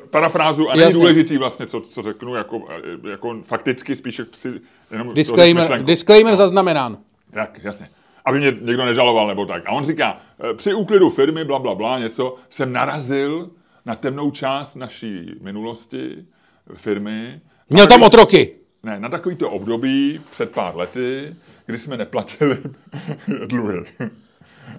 [0.09, 2.61] parafrázu a není důležitý vlastně, co, co řeknu, jako,
[3.09, 4.61] jako fakticky spíše si
[4.91, 5.13] jenom...
[5.13, 6.37] Disclaimer, disclaimer no.
[6.37, 6.97] zaznamenán.
[7.33, 7.89] Tak, jasně.
[8.29, 9.63] Aby mě někdo nežaloval nebo tak.
[9.65, 13.49] A on říká, eh, při úklidu firmy, bla, bla, bla, něco, jsem narazil
[13.85, 16.25] na temnou část naší minulosti,
[16.73, 17.41] firmy.
[17.69, 18.55] Měl tam otroky.
[18.83, 22.57] Ne, na takovýto období před pár lety, kdy jsme neplatili
[23.45, 23.85] dluhy.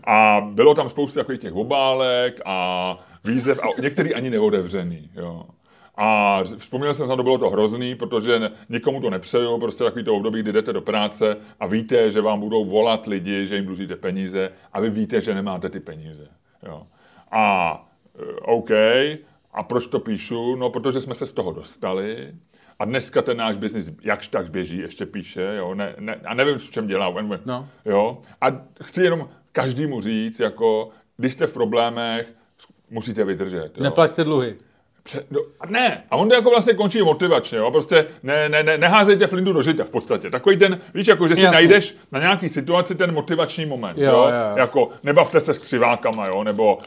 [0.04, 5.10] A bylo tam spousta takových těch obálek a výzev a některý ani neodevřený.
[5.14, 5.44] Jo.
[6.02, 10.14] A vzpomněl jsem, že to bylo to hrozný, protože nikomu to nepřeju, prostě takový to
[10.16, 13.96] období, kdy jdete do práce a víte, že vám budou volat lidi, že jim dlužíte
[13.96, 16.28] peníze a vy víte, že nemáte ty peníze.
[16.66, 16.86] Jo.
[17.30, 17.74] A
[18.18, 18.70] e, OK,
[19.52, 20.56] a proč to píšu?
[20.56, 22.32] No, protože jsme se z toho dostali
[22.78, 26.58] a dneska ten náš biznis jakž tak běží, ještě píše, jo, ne, ne, a nevím,
[26.58, 27.68] v čem dělá, no.
[27.84, 28.46] jo, a
[28.82, 32.32] chci jenom každému říct, jako, když jste v problémech,
[32.90, 33.72] musíte vydržet.
[33.76, 33.82] Jo.
[33.82, 34.56] Neplaťte dluhy.
[35.10, 37.70] Pře- no, ne, a on to jako vlastně končí motivačně, jo?
[37.70, 40.30] prostě ne, ne, ne, neházejte flintu do žita v podstatě.
[40.30, 41.54] Takový ten, víš, jako, že si Jasně.
[41.54, 44.22] najdeš na nějaký situaci ten motivační moment, jo, jo?
[44.22, 44.56] jo.
[44.56, 46.44] jako nebavte se s křivákama, jo?
[46.44, 46.78] nebo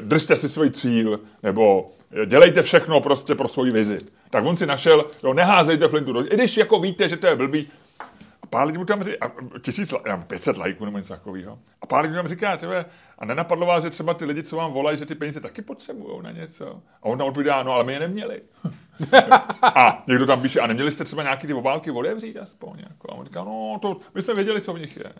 [0.00, 1.86] držte si svůj cíl, nebo
[2.26, 3.98] dělejte všechno prostě pro svoji vizi.
[4.30, 7.26] Tak on si našel, jo, neházejte flintu do žita, i když jako víte, že to
[7.26, 7.68] je blbý,
[8.44, 9.32] a pár lidí mu tam říká,
[9.62, 9.94] tisíc,
[10.26, 11.58] 500 lajků nebo něco takového.
[11.82, 12.84] A pár lidí tam říká, tebe,
[13.18, 16.22] a nenapadlo vás, že třeba ty lidi, co vám volají, že ty peníze taky potřebují
[16.22, 16.82] na něco.
[17.02, 18.42] A on tam odpovídá, no ale my je neměli.
[19.62, 22.78] a někdo tam píše, a neměli jste třeba nějaký ty obálky otevřít aspoň.
[22.78, 23.12] Jako.
[23.12, 25.12] A on říká, no to, my jsme věděli, co v nich je.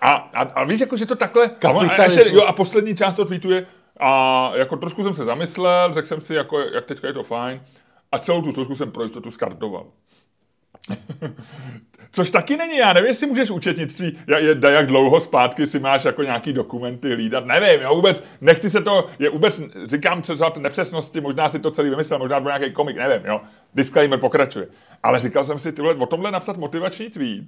[0.00, 1.50] a, a, a, víš, jako, že to takhle...
[1.64, 3.66] A, on, a, ještě, jo, a poslední část to tweetuje,
[4.00, 7.60] a jako trošku jsem se zamyslel, řekl jsem si, jako, jak teďka je to fajn,
[8.12, 9.86] a celou tu složku jsem pro jistotu skartoval.
[12.10, 16.22] Což taky není, já nevím, jestli můžeš účetnictví, jak, jak dlouho zpátky si máš jako
[16.22, 21.48] nějaký dokumenty hlídat, nevím, já vůbec nechci se to, je vůbec, říkám třeba nepřesnosti, možná
[21.48, 23.40] si to celý vymyslel, možná byl nějaký komik, nevím, jo,
[23.74, 24.66] disclaimer pokračuje.
[25.02, 27.44] Ale říkal jsem si, tyhle, o tomhle napsat motivační tweet,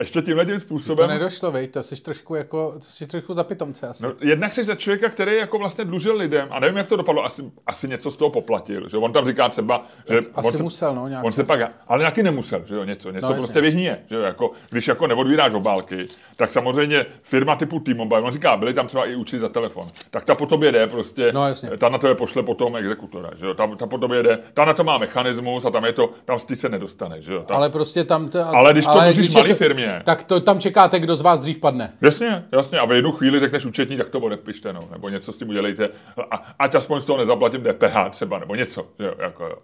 [0.00, 1.08] ještě tímhle tím způsobem.
[1.08, 4.02] To nedošlo, vej, to jsi trošku jako, to jsi trošku za pitomce asi.
[4.04, 7.24] No, jednak jsi za člověka, který jako vlastně dlužil lidem, a nevím, jak to dopadlo,
[7.24, 10.62] asi, asi něco z toho poplatil, že on tam říká třeba, že asi on se,
[10.62, 13.60] musel, no, nějak on se pak, ale nějaký nemusel, že jo, něco, něco no, prostě
[13.60, 18.56] vyhníje, že jo, jako, když jako neodvíráš obálky, tak samozřejmě firma typu T-Mobile, on říká,
[18.56, 21.70] byli tam třeba i učit za telefon, tak ta po tobě jde prostě, no, jasně.
[21.70, 24.74] ta na tebe pošle potom exekutora, že jo, ta, ta po tobě jde, ta na
[24.74, 27.42] to má mechanismus a tam je to, tam ty se nedostane, že jo.
[27.42, 30.60] Tam, ale prostě tam, to, ale když to ale když malý firmě, tak to tam
[30.60, 31.92] čekáte, kdo z vás dřív padne.
[32.00, 32.78] Jasně, jasně.
[32.78, 34.88] A v jednu chvíli řekneš účetní, tak to odepište, no.
[34.92, 35.88] Nebo něco s tím udělejte.
[36.30, 39.56] A, ať aspoň z toho nezaplatím DPH třeba, nebo něco, jo, jako, jo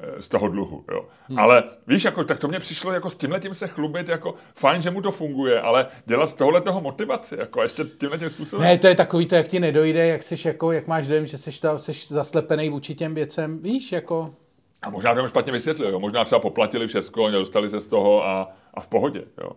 [0.00, 0.84] eh, z toho dluhu.
[0.92, 1.04] Jo.
[1.28, 1.38] Hmm.
[1.38, 4.82] Ale víš, jako, tak to mě přišlo jako s tímhle tím se chlubit, jako fajn,
[4.82, 8.66] že mu to funguje, ale dělat z tohohle toho motivaci, jako ještě tímhle tím způsobem.
[8.66, 11.38] Ne, to je takový to, jak ti nedojde, jak jsi jako, jak máš dojem, že
[11.38, 14.34] jsi, ta, jsi zaslepený vůči těm věcem, víš, jako...
[14.82, 16.00] A možná to špatně vysvětlil, jo.
[16.00, 19.22] možná třeba poplatili všechno, nedostali se z toho a, a v pohodě.
[19.42, 19.50] Jo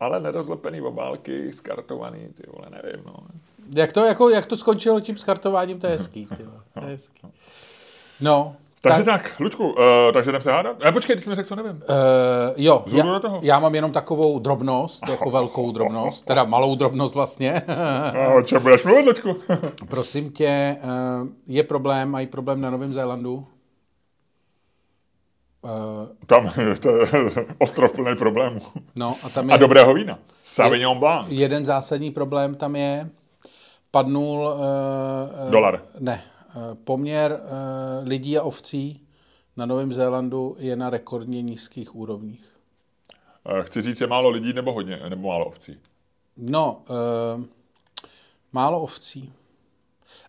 [0.00, 3.14] ale nerozlepený obálky, skartovaný, ty vole, nevím, no.
[3.76, 6.90] Jak to, jako, jak to skončilo tím skartováním, to je hezký, ty vole, to je
[6.90, 7.26] hezký.
[8.20, 9.76] No, takže tak, tak Lučku, uh,
[10.12, 10.84] takže jdem se hádat?
[10.84, 11.72] Ne, počkej, ty jsi mi řekl, co nevím.
[11.72, 11.78] Uh,
[12.56, 13.40] jo, já, do toho.
[13.42, 17.60] já mám jenom takovou drobnost, jako velkou drobnost, teda malou drobnost vlastně.
[17.60, 19.36] A o čem budeš mluvit, Lučku?
[19.88, 23.46] Prosím tě, uh, je problém, mají problém na Novém Zélandu,
[25.62, 25.70] Uh,
[26.26, 26.50] tam
[26.80, 27.06] to je
[27.58, 28.60] ostrov plný problémů.
[28.96, 30.18] No, a, tam je, a dobrého vína.
[30.44, 31.28] Sauvignon Blanc.
[31.30, 33.10] Jeden zásadní problém tam je,
[33.90, 34.54] padnul...
[35.44, 35.82] Uh, Dolar.
[35.98, 36.22] Ne,
[36.56, 39.06] uh, poměr uh, lidí a ovcí
[39.56, 42.56] na Novém Zélandu je na rekordně nízkých úrovních.
[43.50, 45.78] Uh, chci říct, je málo lidí nebo hodně, nebo málo ovcí?
[46.36, 46.82] No,
[47.36, 47.44] uh,
[48.52, 49.32] málo ovcí.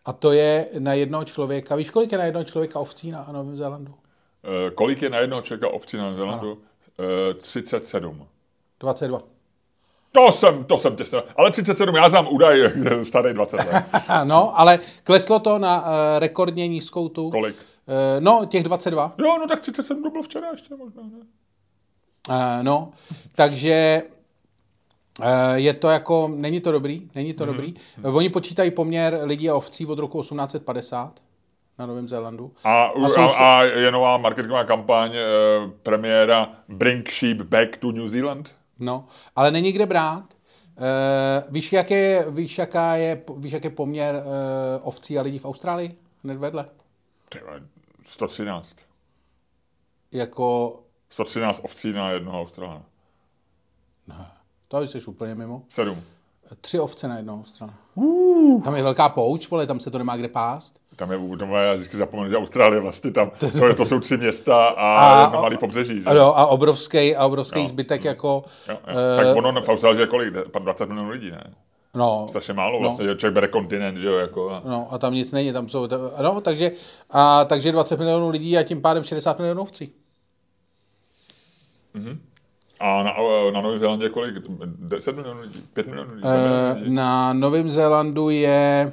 [0.06, 1.76] A to je na jednoho člověka.
[1.76, 3.94] Víš, kolik je na jednoho člověka ovcí na Novém Zélandu?
[4.44, 6.62] Eh, kolik je na jednoho člověka ovcí na Zelandu?
[7.38, 8.28] 37.
[8.80, 9.22] 22.
[10.12, 11.22] To jsem, to jsem těsně.
[11.36, 12.72] Ale 37, já znám údaj
[13.04, 13.86] starý 20 let.
[14.24, 15.88] no, ale kleslo to na uh,
[16.20, 17.32] rekordně nízkou tu.
[17.32, 17.56] Kolik?
[17.56, 19.14] Uh, no, těch 22.
[19.18, 21.18] Jo, no tak 37 to bylo včera ještě možná, ne?
[22.30, 22.92] Uh, no,
[23.36, 24.04] takže
[25.20, 27.48] uh, je to jako, není to dobrý, není to mm-hmm.
[27.48, 27.74] dobrý.
[28.06, 31.20] Uh, oni počítají poměr lidí a ovcí od roku 1850
[31.80, 32.54] na Novém Zélandu.
[32.64, 35.22] A, a, a, a je nová marketingová kampaň e,
[35.84, 38.56] premiéra Bring Sheep Back to New Zealand?
[38.80, 39.06] No,
[39.36, 40.24] ale není kde brát.
[40.78, 45.40] E, víš, jak je, víš, jaká je, víš, jak je poměr e, ovcí a lidí
[45.40, 45.98] v Austrálii?
[46.24, 46.66] Hned vedle.
[48.06, 48.76] 113.
[50.12, 50.80] Jako...
[51.10, 52.86] 113 ovcí na jednoho Austrálna.
[54.08, 54.28] Ne,
[54.68, 55.64] to jsi úplně mimo.
[55.70, 56.04] Sedm.
[56.62, 57.74] Tři ovce na jednoho stranu.
[57.96, 58.64] Uh.
[58.64, 60.81] Tam je velká pouč, vole, tam se to nemá kde pást.
[60.96, 64.18] Tam je, tam já vždycky zapomenu, že Austrálie vlastně tam, to, je, to jsou tři
[64.18, 66.00] města a, A- a malý pobřeží.
[66.00, 66.06] Že?
[66.06, 67.66] Ano, a obrovský, a obrovský Jo.
[67.66, 68.44] zbytek jako...
[68.70, 68.94] Jo, jo.
[69.20, 70.34] eh, tak ono v Austrálii je kolik?
[70.60, 71.44] 20 milionů lidí, ne?
[71.96, 74.50] No, Strašně málo vlastně, že člověk bere kontinent, že jo, jako.
[74.50, 74.62] A...
[74.66, 75.88] no, a tam nic není, tam jsou...
[76.22, 76.72] No, takže,
[77.10, 79.92] a, takže 20 milionů lidí a tím pádem 60 milionů ovcí.
[82.80, 83.14] A na,
[83.54, 84.36] na Novém Zélandě je kolik?
[84.66, 85.62] 10 milionů lidí?
[85.74, 86.28] 5 milionů lidí?
[86.28, 86.96] Eh, lidí?
[86.96, 88.92] Na Novém Zélandu je...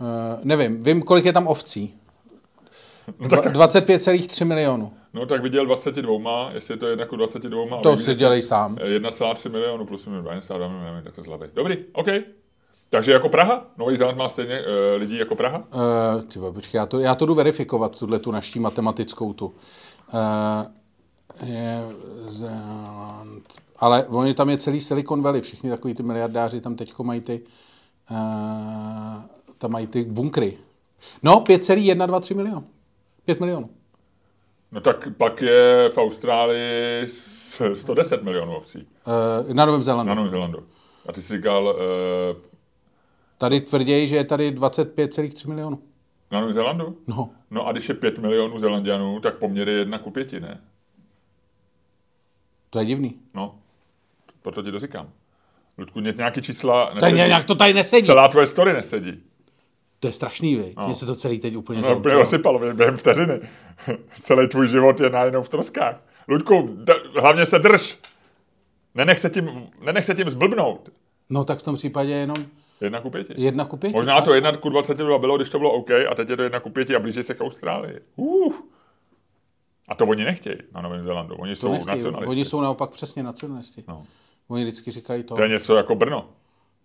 [0.00, 1.94] eh, nevím, vím, kolik je tam ovcí.
[3.18, 4.92] No tak, 25,3 milionů.
[5.14, 7.80] no tak viděl 22, jestli je to 1 ku 22.
[7.82, 8.76] To si dělej sám.
[8.76, 11.50] 1,3 milionu plus minus 2,2 milionu, tak to z hlavy.
[11.54, 12.06] Dobrý, OK.
[12.90, 13.66] Takže jako Praha?
[13.78, 15.58] Nový Zéland má stejně uh, lidí jako Praha?
[15.58, 19.46] Uh, ty počkej, já to, já to jdu verifikovat, tuhle tu naší matematickou tu.
[19.46, 19.52] Uh,
[21.48, 21.82] je
[22.26, 23.42] Zéland.
[23.78, 27.40] Ale oni tam je celý Silicon Valley, všichni takový ty miliardáři tam teďko mají ty,
[28.10, 29.22] uh,
[29.58, 30.56] tam mají ty bunkry.
[31.22, 32.64] No, 5,123 milion.
[33.24, 33.70] 5 milionů.
[34.72, 38.86] No tak pak je v Austrálii s- 110 milionů obcí
[39.46, 40.08] Uh, na Novém Zélandu.
[40.08, 40.58] na Novém Zélandu.
[41.08, 42.42] A ty jsi říkal uh,
[43.38, 45.78] Tady tvrději, že je tady 25,3 milionů.
[46.30, 46.98] na Novém Zélandu?
[47.06, 50.60] No, No a když je 5 milionů Zelandianů, tak poměr je 1 ku 5, ne?
[52.70, 53.18] to je divný.
[53.34, 53.54] No,
[54.42, 55.10] proto ti to říkám.
[55.78, 57.16] Ludku, ně- nějaký čísla To je nesedí.
[57.28, 58.06] nějak to tady nesedí.
[58.06, 59.22] Celá tvoje story nesedí.
[60.04, 60.76] To je strašný, viď?
[60.84, 63.40] Mně se to celý teď úplně No, úplně rozsypalo během vteřiny.
[64.20, 65.96] Celý tvůj život je najednou v troskách.
[66.28, 67.98] Ludku, d- hlavně se drž.
[68.94, 70.88] Nenech se tím, nenech se tím zblbnout.
[71.30, 72.36] No tak v tom případě jenom
[72.80, 73.34] Jedna ku pěti.
[73.36, 73.96] jedna ku pěti.
[73.96, 76.60] Možná to jedna ku 22 bylo, když to bylo OK, a teď je to jedna
[76.60, 78.00] ku pěti a blíží se k Austrálii.
[78.16, 78.54] Uh.
[79.88, 81.34] A to oni nechtějí na Novém Zélandu.
[81.36, 81.86] Oni To jsou nechtějí.
[81.96, 82.30] nacionalisti.
[82.30, 83.84] Oni jsou naopak přesně nacionalisti.
[83.88, 84.04] No.
[84.48, 85.34] Oni vždycky říkají to.
[85.36, 86.28] To je něco jako Brno.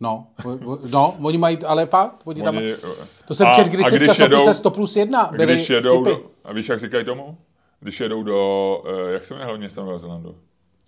[0.02, 0.28] No,
[0.89, 2.74] no, oni mají, ale fakt, oni tam, Oni,
[3.28, 6.22] to jsem čet, když si v časopise jedou- 100 plus 1 byly když jedou vtipy.
[6.22, 7.38] do, a víš, jak říkají tomu?
[7.80, 10.36] Když jedou do, eh, jak se jmenuje hlavně město Nového Zélandu?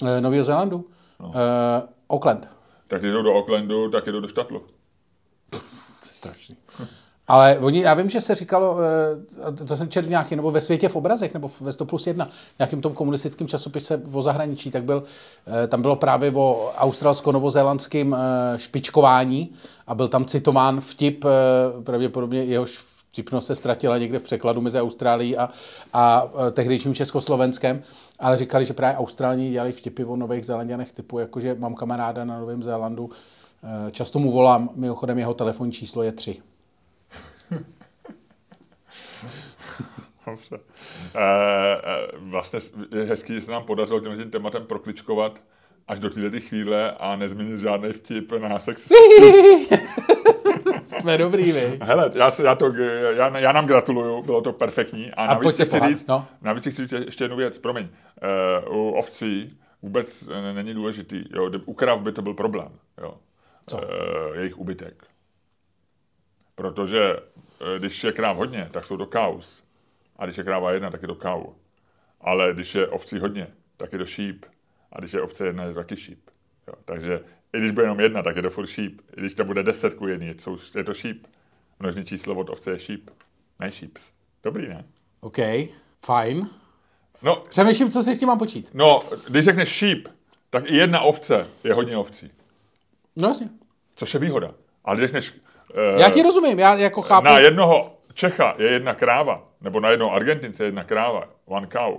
[0.05, 0.85] Eh, Nového Zélandu?
[1.19, 1.27] No.
[1.27, 1.33] Uh,
[2.09, 2.49] Auckland.
[2.87, 4.59] Tak když jdou do Aucklandu, tak jedou do Štatlu.
[5.49, 6.55] To je strašný.
[7.31, 8.77] Ale oni, já vím, že se říkalo,
[9.47, 12.27] eh, to jsem četl nějaký, nebo ve světě v obrazech, nebo ve 100 plus 1,
[12.59, 15.03] nějakým tom komunistickém časopise o zahraničí, tak byl,
[15.63, 19.51] eh, tam bylo právě o australsko-novozélandském eh, špičkování
[19.87, 21.25] a byl tam citován vtip,
[21.83, 22.77] pravděpodobně jehož
[23.11, 25.49] vtipnost se ztratila někde v překladu mezi Austrálií a,
[25.93, 27.81] a eh, tehdejším Československem,
[28.19, 32.39] ale říkali, že právě Austrálni dělali vtipy o Nových Zélanděnech typu, jakože mám kamaráda na
[32.39, 33.09] Novém Zélandu,
[33.91, 36.50] často mu volám, mimochodem jeho telefonní číslo je 3.
[40.25, 40.59] Dobře.
[41.15, 41.19] Eh,
[41.83, 42.59] eh, vlastně
[42.95, 45.41] je hezký, že se nám podařilo tímhle tím tématem prokličkovat
[45.87, 48.87] až do této chvíle a nezmínit žádný vtip na sex.
[50.85, 51.79] Jsme dobrý, vy.
[51.81, 52.73] Hele, já, se, já, to,
[53.15, 55.11] já, já nám gratuluju, bylo to perfektní.
[55.11, 56.27] A, navíc se si chci pohádat, říct, no.
[56.41, 57.87] navíc chci říct ještě jednu věc, promiň.
[58.67, 61.23] Uh, u ovcí vůbec není důležitý.
[61.35, 62.69] Jo, u krav by to byl problém.
[63.01, 63.13] Jo.
[63.67, 63.77] Co?
[63.77, 63.83] Uh,
[64.35, 65.10] jejich ubytek.
[66.61, 67.15] Protože
[67.75, 69.63] eh, když je kráv hodně, tak jsou to kaus.
[70.15, 71.43] A když je kráva jedna, tak je to kau.
[72.21, 73.47] Ale když je ovcí hodně,
[73.77, 74.45] tak je to šíp.
[74.91, 76.19] A když je ovce jedna, je to taky šíp.
[76.67, 76.73] Jo.
[76.85, 77.19] Takže
[77.53, 79.01] i když bude jenom jedna, tak je to furt šíp.
[79.17, 81.27] I když to bude deset ku jedný, jsou- je to šíp.
[81.79, 83.09] Množní číslo od ovce je šíp.
[83.59, 84.01] Ne šíps.
[84.43, 84.85] Dobrý, ne?
[85.21, 85.37] OK,
[86.05, 86.49] fajn.
[87.21, 88.69] No, Přemýšlím, co si s tím mám počít.
[88.73, 90.07] no, když řekneš šíp,
[90.49, 92.31] tak i jedna ovce je hodně ovcí.
[93.15, 93.49] No jasně.
[93.95, 94.53] Což je výhoda.
[94.85, 95.33] Ale když řekneš...
[95.75, 97.25] eh, Já ti rozumím, já jako chápu.
[97.25, 101.97] Na jednoho Čecha je jedna kráva, nebo na jednoho Argentince je jedna kráva, one cow.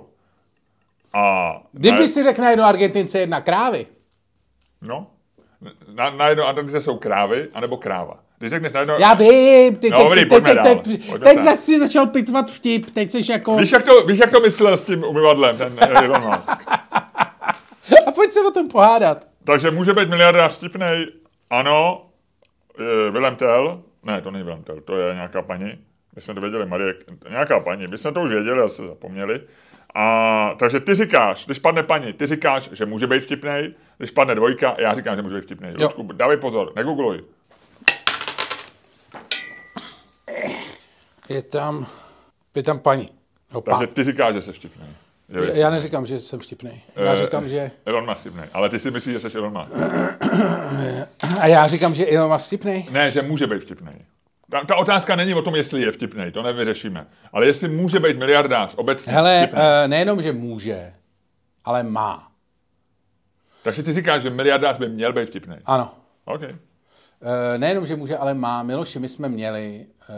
[1.12, 3.87] A Kdyby na, si řekl na jedno Argentince jedna krávy,
[4.83, 5.07] no,
[5.95, 8.18] na, na jedno Argentince jsou krávy, anebo kráva.
[8.39, 8.95] Když řekneš na jedno...
[8.99, 10.55] já vím, ty, No, ty, dobrý, ty, Pojďme
[11.18, 11.45] teď dál.
[11.45, 13.57] zač- si začal pitvat vtip, teď jsi jako...
[13.57, 16.51] Víš jak, to, víš, jak to myslel s tím umyvadlem, ten eh, Elon Musk?
[18.07, 19.27] A pojď se o tom pohádat.
[19.45, 21.07] Takže může být miliardář vtipnej,
[21.51, 22.07] ano,
[23.11, 25.79] Willem Tell, ne, to není Willem Tell, to je nějaká paní,
[26.16, 26.95] my jsme to věděli, Marie,
[27.29, 29.41] nějaká paní, my jsme to už věděli, a se zapomněli.
[29.95, 34.35] A, takže ty říkáš, když padne paní, ty říkáš, že může být vtipnej, když padne
[34.35, 35.75] dvojka, já říkám, že může být vtipnej.
[35.79, 35.83] Jo.
[35.83, 37.25] Lučku, dávej pozor, negoogluj.
[41.29, 41.87] Je tam,
[42.55, 43.09] je tam paní.
[43.55, 44.89] No, Takže ty říkáš, že jsi vtipnej.
[45.53, 46.83] Já neříkám, že jsem vtipný.
[46.97, 47.70] Já Eh, říkám, že...
[47.87, 49.72] Elon Musk vtipnej, ale ty si myslíš, že jsi Elon Musk.
[51.41, 52.89] A já říkám, že Elon Musk vtipný.
[52.91, 53.95] Ne, že může být vtipnej.
[54.51, 57.07] Ta, ta otázka není o tom, jestli je vtipnej, to nevyřešíme.
[57.33, 59.62] Ale jestli může být miliardář obecně Hele, vtipnej.
[59.85, 60.93] uh, nejenom, že může,
[61.64, 62.28] ale má.
[63.62, 65.57] Takže ty říkáš, že miliardář by měl být vtipný.
[65.64, 65.95] Ano.
[66.24, 66.43] OK.
[66.43, 68.62] Eh, Nejenom, že může, ale má.
[68.62, 70.14] Miloši, my jsme měli uh,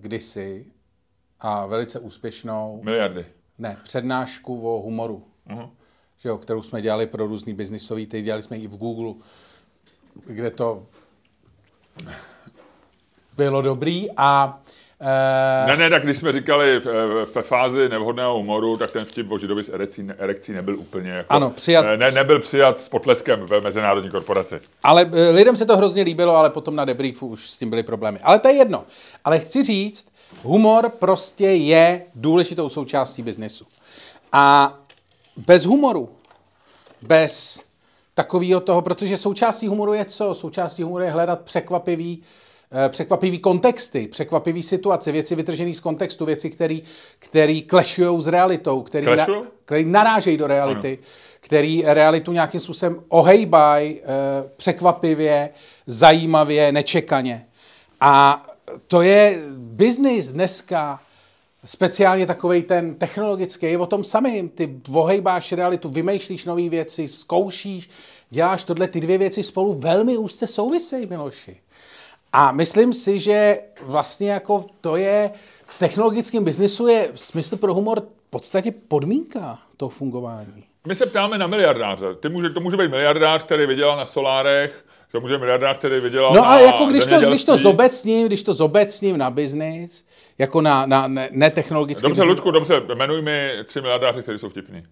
[0.00, 0.66] kdysi
[1.40, 3.26] a velice úspěšnou, Miliardy.
[3.58, 5.68] Ne, přednášku o humoru, Mhm.
[6.18, 9.14] že jo, kterou jsme dělali pro různý biznisový, teď dělali jsme ji i v Google,
[10.26, 10.82] kde to
[13.36, 14.58] bylo dobrý a
[15.00, 19.30] uh, Ne, ne, tak když jsme říkali v- ve fázi nevhodného humoru, tak ten vtip
[19.32, 23.40] o židovi s erekcí, erekcí nebyl úplně jako, Ano, přijat- Ne, nebyl přijat s potleskem
[23.46, 24.60] ve mezinárodní korporaci.
[24.82, 27.82] Ale eh, lidem se to hrozně líbilo, ale potom na debriefu už s tím byly
[27.82, 28.18] problémy.
[28.22, 28.84] Ale to je jedno.
[29.24, 30.07] Ale chci říct,
[30.42, 33.66] humor prostě je důležitou součástí biznesu.
[34.32, 34.74] A
[35.36, 36.08] bez humoru,
[37.02, 37.62] bez
[38.14, 40.34] takového toho, protože součástí humoru je co?
[40.34, 42.22] Součástí humoru je hledat překvapivý,
[42.86, 46.78] eh, překvapivý kontexty, překvapivý situace, věci vytržené z kontextu, věci, které
[47.18, 49.44] který clashujou s realitou, který, Clashujou?
[49.64, 50.98] který narážejí do reality,
[51.40, 54.04] který realitu nějakým způsobem ohejbají eh,
[54.56, 55.50] překvapivě,
[55.86, 57.46] zajímavě, nečekaně.
[58.00, 58.44] A
[58.86, 61.00] to je biznis dneska,
[61.64, 64.48] speciálně takový ten technologický, je o tom samým.
[64.48, 67.90] Ty ohejbáš realitu, vymýšlíš nové věci, zkoušíš,
[68.30, 71.56] děláš tohle, ty dvě věci spolu velmi úzce souvisejí, Miloši.
[72.32, 75.30] A myslím si, že vlastně jako to je,
[75.66, 80.64] v technologickém biznisu je smysl pro humor v podstatě podmínka toho fungování.
[80.86, 82.14] My se ptáme na miliardáře.
[82.20, 86.34] Ty může, to může být miliardář, který vydělal na solárech, to může miliardář, který vydělal
[86.34, 90.06] No a jako když to, když to zobecním, když to zobecním na biznis,
[90.38, 94.48] jako na, na ne, netechnologický Dobře, biznis, Ludku, dobře, jmenuj mi tři miliardáře, kteří jsou
[94.48, 94.82] vtipní.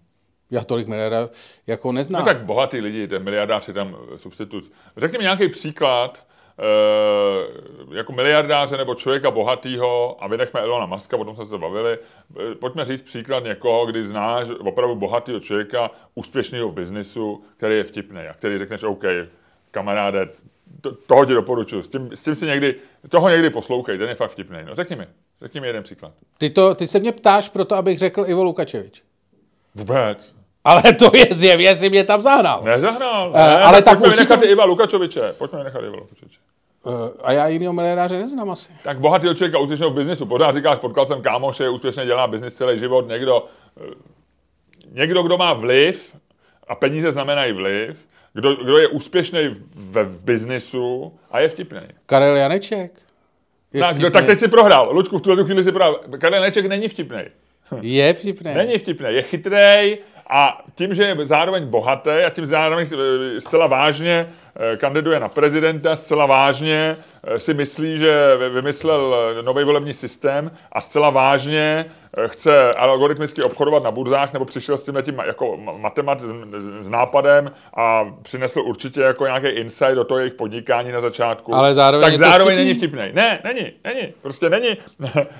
[0.50, 1.30] já tolik miliardů
[1.66, 2.20] jako neznám.
[2.20, 4.72] No tak bohatý lidi, ten miliardář je tam eh, substitut.
[4.96, 6.26] Řekni mi nějaký příklad,
[6.58, 11.98] eh, jako miliardáře nebo člověka bohatýho, a vynechme Elona Muska, o tom jsme se bavili,
[12.52, 17.84] eh, pojďme říct příklad někoho, kdy znáš opravdu bohatého člověka, úspěšného v biznisu, který je
[17.84, 19.04] vtipný a který řekneš, OK,
[19.76, 20.28] kamaráde,
[20.80, 22.74] to, toho ti doporučuji, s tím, s tím si někdy,
[23.08, 24.58] toho někdy poslouchej, ten je fakt vtipný.
[24.64, 25.06] No řekni mi,
[25.42, 26.12] řekni mi jeden příklad.
[26.38, 29.02] Ty, to, ty se mě ptáš proto, abych řekl Ivo Lukačevič.
[29.74, 30.32] Vůbec.
[30.64, 32.62] Ale to je zjevně, si mě tam zahnal.
[32.64, 33.32] Nezahnal.
[33.34, 35.32] Eh, Ne, ale tak pojďme určitě- vynechat Iva Lukačoviče.
[35.38, 36.38] Pojďme vynechat Iva Lukačoviče.
[36.84, 38.72] Uh, a já jinýho miliardáře neznám asi.
[38.84, 40.26] Tak bohatý člověka úspěšného v biznisu.
[40.26, 43.08] Pořád říkáš, potkal jsem kámoše, úspěšně dělá biznis celý život.
[43.08, 43.46] Někdo,
[43.80, 43.94] eh,
[44.92, 46.16] někdo, kdo má vliv,
[46.68, 47.96] a peníze znamenají vliv,
[48.36, 51.80] kdo, kdo je úspěšný ve v biznisu a je vtipný.
[52.06, 52.92] Karel Janeček.
[53.72, 54.10] Je Tak, vtipnej.
[54.10, 54.88] tak teď si prohrál.
[54.92, 56.00] Luďku, v tuhle chvíli si prohrál.
[56.18, 57.22] Karel Neček není vtipný.
[57.80, 58.54] Je vtipný.
[58.54, 59.98] Není vtipný, je chytrý
[60.30, 64.28] a tím, že je zároveň bohatý a tím zároveň eh, zcela vážně
[64.76, 70.80] kandiduje na prezidenta, zcela vážně eh, si myslí, že vy- vymyslel nový volební systém a
[70.80, 71.86] zcela vážně
[72.18, 76.88] eh, chce algoritmicky obchodovat na burzách nebo přišel s tím tím jako ma- matemat s,
[76.88, 81.54] nápadem a přinesl určitě jako nějaký insight do toho jejich podnikání na začátku.
[81.54, 82.64] Ale zároveň tak zároveň vtipný.
[82.64, 83.02] není vtipný.
[83.12, 84.12] Ne, není, není.
[84.22, 84.76] Prostě není.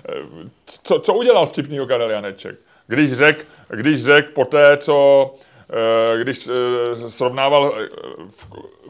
[0.83, 2.57] co, co udělal vtipnýho Karel Janeček?
[2.87, 4.95] Když řekl, když řek po té, co
[5.35, 5.56] eh,
[6.23, 7.89] když eh, srovnával eh,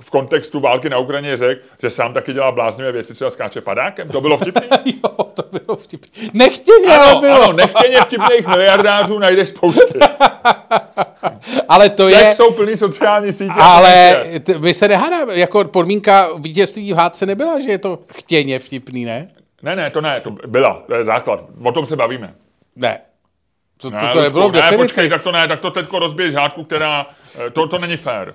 [0.01, 4.09] v, kontextu války na Ukrajině, řekl, že sám taky dělá bláznivé věci, třeba skáče padákem.
[4.09, 4.68] To bylo vtipný?
[5.05, 6.31] jo, to bylo vtipný.
[6.35, 7.43] Nechtěně, ale Ano, bylo.
[7.43, 9.99] ano, nechtěně vtipných miliardářů najdeš spousty.
[11.68, 12.35] ale to je...
[12.35, 13.53] jsou plný sociální sítě.
[13.61, 18.59] Ale t- my se nehádáme, jako podmínka vítězství v hádce nebyla, že je to chtěně
[18.59, 19.29] vtipný, ne?
[19.62, 21.41] Ne, ne, to ne, to byla, to je základ.
[21.62, 22.35] O tom se bavíme.
[22.77, 23.01] Ne.
[23.81, 24.87] To, to, Ne, to nebylo v Ne, definici.
[24.89, 27.07] počkej, tak to ne, tak to teďko rozbiješ hádku, která,
[27.47, 28.35] eh, to, to není fér.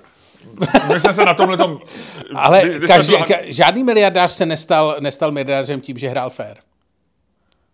[0.94, 1.78] My jsme se na tomhle tom...
[2.34, 6.56] Ale každý, ka, žádný miliardář se nestal, nestal miliardářem tím, že hrál fair.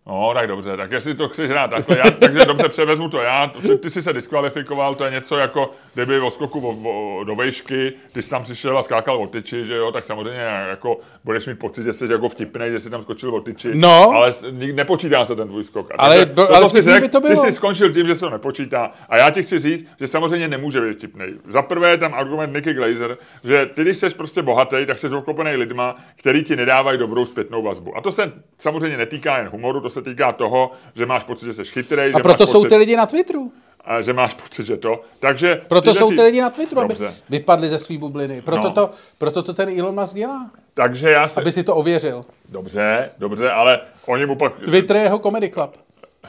[0.07, 3.47] No, tak dobře, tak jestli to chceš hrát takhle, já, takže dobře, převezmu to já,
[3.61, 7.35] ty, ty jsi se diskvalifikoval, to je něco jako, kdyby o skoku o, o, do
[7.35, 11.45] vejšky, ty jsi tam přišel a skákal o tyči, že jo, tak samozřejmě jako budeš
[11.47, 14.09] mít pocit, že jsi jako vtipnej, že jsi tam skočil o tyči, No.
[14.11, 14.33] ale
[14.73, 15.91] nepočítá se ten tvůj skok.
[15.91, 17.43] A Ale to, ale vtipný řekl, by to bylo.
[17.45, 18.91] Ty jsi skončil tím, že se to nepočítá.
[19.09, 21.33] A já ti chci říct, že samozřejmě nemůže být vtipnej.
[21.47, 25.07] Za prvé je tam argument Nicky Glazer, že ty, když jsi prostě bohatý, tak jsi
[25.07, 27.97] obklopený lidma, který ti nedávají dobrou zpětnou vazbu.
[27.97, 31.53] A to se samozřejmě netýká jen humoru, to se týká toho, že máš pocit, že
[31.53, 33.51] jsi chytrý, A že proto máš jsou pocit, ty lidi na Twitteru.
[33.85, 35.01] A že máš pocit, že to.
[35.19, 37.13] Takže Proto tyhle jsou ty- lidi na Twitteru, aby Dobře.
[37.29, 38.41] vypadli ze svý bubliny.
[38.41, 38.73] Proto, No.
[38.73, 40.51] to, proto to ten Elon Musk dělá.
[40.73, 41.41] Takže já se...
[41.41, 42.25] Aby si to ověřil.
[42.49, 44.53] Dobře, dobře, ale oni mu pak...
[44.65, 45.77] Twitter je jeho comedy club.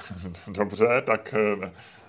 [0.46, 1.34] Dobře, tak...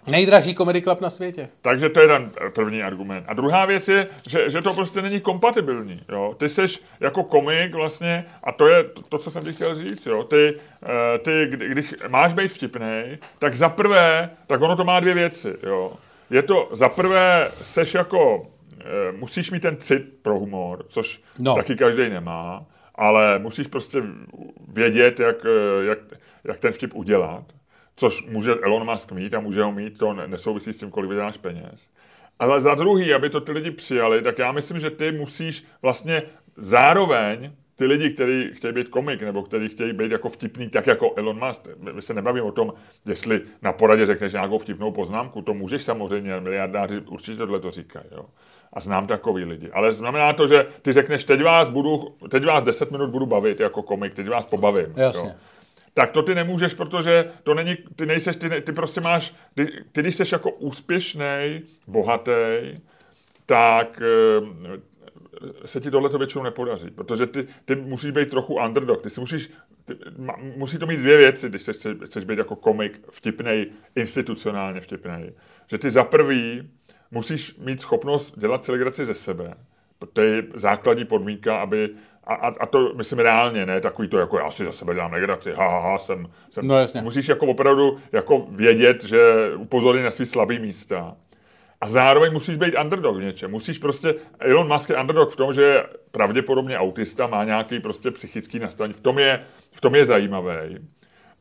[0.07, 1.49] eh, Nejdražší comedy club na světě.
[1.61, 3.25] Takže to je ten první argument.
[3.27, 6.01] A druhá věc je, že, že to prostě není kompatibilní.
[6.09, 6.35] Jo?
[6.37, 6.61] Ty jsi
[6.99, 10.23] jako komik vlastně, a to je to, co jsem ti chtěl říct, jo?
[10.23, 12.95] Ty, eh, ty, kdy- když máš být vtipný,
[13.39, 15.53] tak za prvé, tak ono to má dvě věci.
[15.63, 15.91] Jo?
[16.29, 18.47] Je to, za prvé, seš jako,
[18.79, 21.51] eh, musíš mít ten cit pro humor, což No.
[21.51, 21.55] no.
[21.55, 22.65] taky každý nemá.
[22.95, 24.03] ale musíš prostě
[24.67, 25.35] vědět, jak,
[25.81, 25.97] jak,
[26.43, 27.43] jak ten vtip udělat,
[28.01, 31.37] což může Elon Musk mít a může ho mít, to nesouvisí s tím, kolik vyděláš
[31.37, 31.87] peněz.
[32.39, 36.23] Ale za druhý, aby to ty lidi přijali, tak já myslím, že ty musíš vlastně
[36.57, 41.13] zároveň ty lidi, kteří chtějí být komik, nebo kteří chtějí být jako vtipný, tak jako
[41.15, 42.73] Elon Musk, my se nebavíme o tom,
[43.05, 48.05] jestli na poradě řekneš nějakou vtipnou poznámku, to můžeš samozřejmě, miliardáři určitě tohle to říkají,
[48.11, 48.25] jo.
[48.73, 49.71] A znám takový lidi.
[49.71, 53.59] Ale znamená to, že ty řekneš, teď vás, budu, teď vás 10 minut budu bavit
[53.59, 54.93] jako komik, teď vás pobavím.
[54.95, 55.29] Jasně.
[55.29, 55.35] Jo
[55.93, 59.83] tak to ty nemůžeš, protože to není, ty nejseš, ty, ne, ty prostě máš, ty,
[59.91, 62.31] ty když jsi jako úspěšný, bohatý,
[63.45, 69.01] tak e, se ti tohle to většinou nepodaří, protože ty, ty musíš být trochu underdog,
[69.01, 69.49] ty si musíš,
[69.85, 74.81] ty, ma, musí to mít dvě věci, když chceš, chceš být jako komik vtipnej, institucionálně
[74.81, 75.33] vtipnej.
[75.67, 76.69] Že ty za prvý
[77.11, 79.53] musíš mít schopnost dělat celebraci ze sebe,
[80.13, 81.89] to je základní podmínka, aby
[82.23, 85.13] a, a, a to myslím reálně, ne takový to, jako já si za sebe dělám
[85.13, 86.67] legraci, ha, ha, ha jsem, jsem.
[86.67, 87.01] No jasně.
[87.01, 89.19] Musíš jako opravdu jako vědět, že
[89.57, 91.15] upozorní na svý slabý místa.
[91.81, 93.51] A zároveň musíš být underdog v něčem.
[93.51, 98.11] Musíš prostě, Elon Musk je underdog v tom, že je pravděpodobně autista, má nějaký prostě
[98.11, 98.93] psychický nastavení.
[98.93, 99.39] V tom je,
[99.71, 100.77] v tom je zajímavý.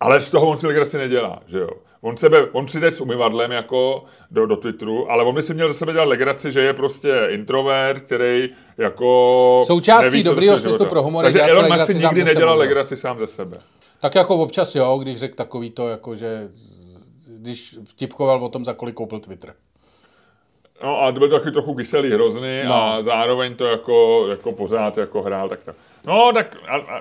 [0.00, 1.68] Ale z toho on si legraci nedělá, že jo.
[2.00, 5.68] On, sebe, on přijde s umyvadlem jako do, do Twitteru, ale on by si měl
[5.68, 9.62] za sebe dělat legraci, že je prostě introvert, který jako...
[9.66, 13.26] Součástí neví, dobrýho smyslu pro humor Takže Elon Musk si nikdy nedělal legraci sám ze
[13.26, 13.58] sebe.
[14.00, 16.48] Tak jako občas jo, když řekl takový to, jako že
[17.26, 19.54] když vtipkoval o tom, za kolik koupil Twitter.
[20.82, 22.74] No a to byl taky trochu kyselý, hrozný no.
[22.74, 25.72] a zároveň to jako, jako pořád jako hrál tak to.
[26.06, 27.00] No tak a, a,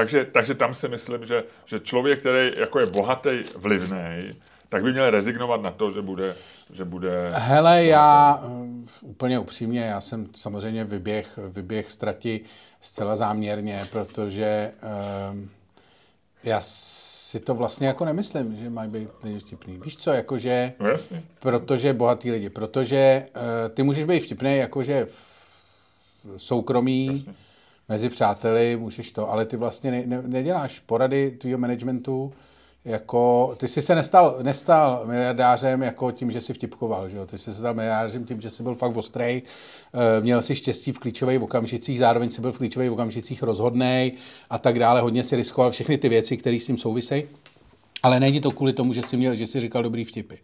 [0.00, 4.32] takže, takže tam si myslím, že, že člověk, který jako je bohatý, vlivný,
[4.68, 6.36] tak by měl rezignovat na to, že bude...
[6.72, 8.66] Že bude Hele, já uh,
[9.00, 12.40] úplně upřímně, já jsem samozřejmě vyběh, vyběh ztrati
[12.80, 14.72] zcela záměrně, protože
[15.32, 15.38] uh,
[16.44, 19.80] já si to vlastně jako nemyslím, že mají být lidi vtipný.
[19.84, 20.72] Víš co, jakože...
[20.80, 21.22] No jasně.
[21.40, 22.50] Protože bohatý lidi.
[22.50, 23.42] Protože uh,
[23.74, 27.34] ty můžeš být vtipný jakože v soukromí, jasně
[27.90, 32.32] mezi přáteli, můžeš to, ale ty vlastně ne, ne, neděláš porady tvýho managementu,
[32.84, 37.26] jako, ty jsi se nestal, nestal miliardářem jako tím, že jsi vtipkoval, že jo?
[37.26, 39.42] Ty jsi se stal miliardářem tím, že jsi byl fakt ostrej,
[39.94, 44.12] eh, měl si štěstí v klíčových okamžicích, zároveň si byl v klíčových okamžicích rozhodnej
[44.50, 47.24] a tak dále, hodně si riskoval všechny ty věci, které s tím souvisejí.
[48.02, 50.34] Ale není to kvůli tomu, že jsi, měl, že jsi říkal dobrý vtipy.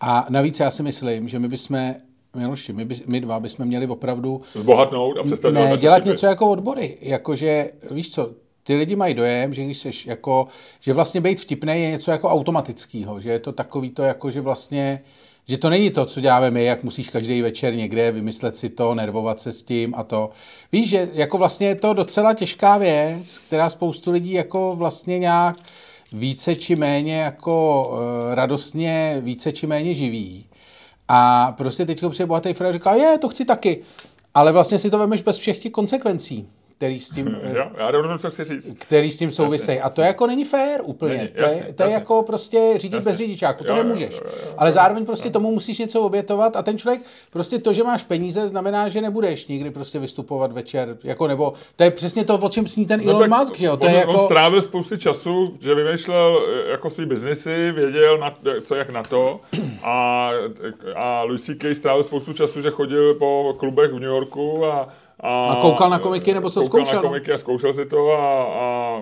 [0.00, 1.94] A navíc já si myslím, že my bychom
[2.36, 4.40] Miloši, my, by, my dva bychom měli opravdu...
[4.54, 6.98] Zbohatnout a přestat ne, dělat něco jako odbory.
[7.00, 8.30] Jakože, víš co,
[8.62, 10.46] ty lidi mají dojem, že když seš jako,
[10.80, 14.40] že vlastně být vtipný je něco jako automatického, že je to takový to jako, že
[14.40, 15.02] vlastně,
[15.48, 18.94] že to není to, co děláme my, jak musíš každý večer někde vymyslet si to,
[18.94, 20.30] nervovat se s tím a to.
[20.72, 25.56] Víš, že jako vlastně je to docela těžká věc, která spoustu lidí jako vlastně nějak
[26.12, 30.46] více či méně jako uh, radostně, více či méně živí.
[31.12, 33.80] A prostě teď přijde bohatý a říká, je, to chci taky.
[34.34, 36.48] Ale vlastně si to vemeš bez všech těch konsekvencí
[36.80, 38.66] který s tím, hmm, já, já co chci říct.
[38.78, 39.80] který s tím souvisejí.
[39.80, 41.16] A to jako není fér úplně.
[41.16, 43.10] Není, to, je, to je jako prostě řídit jasně.
[43.10, 44.14] bez řidičáku, to jo, nemůžeš.
[44.14, 45.32] Jo, jo, jo, Ale zároveň prostě jo.
[45.32, 49.46] tomu musíš něco obětovat a ten člověk, prostě to, že máš peníze, znamená, že nebudeš
[49.46, 53.12] nikdy prostě vystupovat večer, jako nebo, to je přesně to, o čem sní ten no
[53.12, 53.76] Elon Musk, že jo.
[53.76, 54.12] To on, je jako...
[54.12, 58.30] on strávil spousty času, že vymýšlel eh, jako svý biznesy, věděl, na,
[58.62, 59.40] co jak na to
[59.82, 60.30] a,
[60.96, 61.74] a Louis C.K.
[61.74, 64.88] strávil spoustu času, že chodil po klubech v New Yorku a
[65.20, 67.02] a, a koukal na komiky, nebo co koukal zkoušel?
[67.02, 69.00] na komiky a zkoušel si to a, a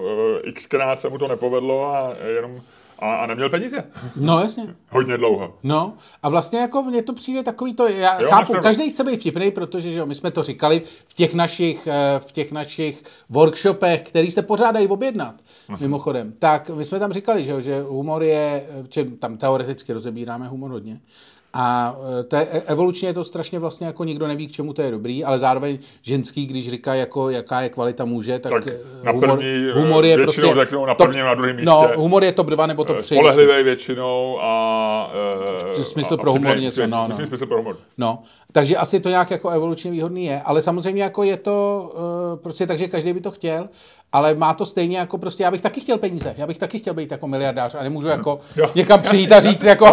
[0.49, 2.61] e, xkrát se mu to nepovedlo a jenom
[2.99, 3.85] a, a neměl peníze.
[4.16, 4.75] No jasně.
[4.91, 5.55] Hodně dlouho.
[5.62, 9.21] No a vlastně jako mně to přijde takový to, já jo, chápu, každý chce být
[9.21, 13.03] vtipný, protože že jo, my jsme to říkali v těch našich, e, v těch našich
[13.29, 15.35] workshopech, který se pořádají objednat,
[15.81, 16.33] mimochodem.
[16.39, 20.71] Tak my jsme tam říkali, že, jo, že humor je, že tam teoreticky rozebíráme humor
[20.71, 21.01] hodně,
[21.59, 24.72] a e, to je, e, evolučně je to strašně vlastně jako nikdo neví, k čemu
[24.72, 28.66] to je dobrý, ale zároveň ženský, když říká, jako, jaká je kvalita muže, tak, tak
[28.66, 30.54] e, na humor, první, humor je prostě...
[30.54, 31.66] řeknou na prvním, na druhém místě.
[31.66, 33.14] No, humor je top 2 nebo top 3.
[33.14, 35.12] Spolehlivý většinou a...
[35.76, 37.16] Uh, smysl a, pro humor a něco, no, no.
[37.16, 37.76] Smysl pro humor.
[37.98, 42.66] No, takže asi to nějak jako evolučně výhodný je, ale samozřejmě jako je to, prostě
[42.66, 43.68] takže každý by to chtěl,
[44.12, 46.94] ale má to stejně jako prostě, já bych taky chtěl peníze, já bych taky chtěl
[46.94, 48.40] být jako miliardář a nemůžu jako
[48.74, 49.86] někam přijít a říct jako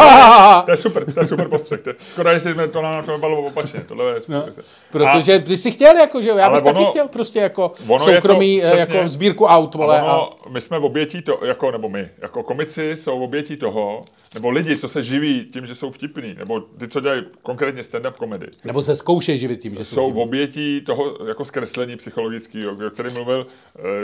[0.66, 1.80] To je super, to je super postřeh.
[2.12, 3.82] Škoda, že jsme to na to bylo opačně.
[3.88, 4.50] Tohle je No, a,
[4.92, 7.88] protože ty jsi chtěl, jako, že jo, já bych taky ono- chtěl prostě jako je
[8.00, 10.00] to soukromý, eh, přesně- jako sbírku aut, vole.
[10.02, 13.58] a A, ono, my jsme v obětí to, jako, nebo my, jako komici jsou obětí
[13.58, 14.02] toho,
[14.34, 18.12] nebo lidi, co se živí tím, že jsou vtipní, nebo ty, co dělají konkrétně stand-up
[18.12, 22.90] komedy, nebo se zkoušej živit tím, že jsou, jsou obětí toho jako zkreslení psychologického, o
[22.90, 23.44] kterém mluvil,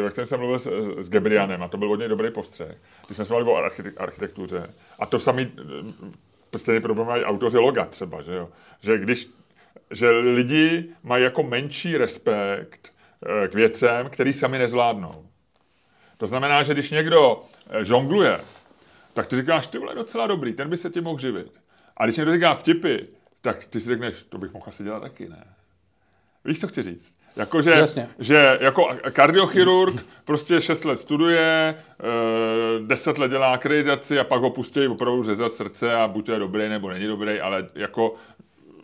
[0.04, 2.78] o kterém jsem mluvil s, s Gebrianem a to byl hodně dobrý postřeh.
[3.06, 5.52] Když jsme se mluvili o archite- architektuře a to samý,
[6.54, 8.50] eh, stejný problém mají autoři loga třeba, že jo?
[8.82, 9.30] Že když,
[9.92, 12.94] že lidi mají jako menší respekt
[13.44, 15.26] eh, k věcem, který sami nezvládnou.
[16.18, 17.36] To znamená, že když někdo
[17.70, 18.40] eh, žongluje,
[19.14, 21.62] tak ty říkáš, ty vole, docela dobrý, ten by se tím mohl živit.
[21.98, 22.98] A když někdo říká vtipy,
[23.42, 25.44] tak ty si řekneš, to bych mohl asi dělat taky, ne?
[26.46, 27.14] Víš, co chci říct?
[27.36, 28.10] Jako, že, Jasně.
[28.20, 31.76] že jako kardiochirurg prostě 6 let studuje,
[32.80, 36.32] e, 10 let dělá akreditaci a pak ho pustí opravdu řezat srdce a buď to
[36.32, 38.16] je dobrý nebo není dobrý, ale jako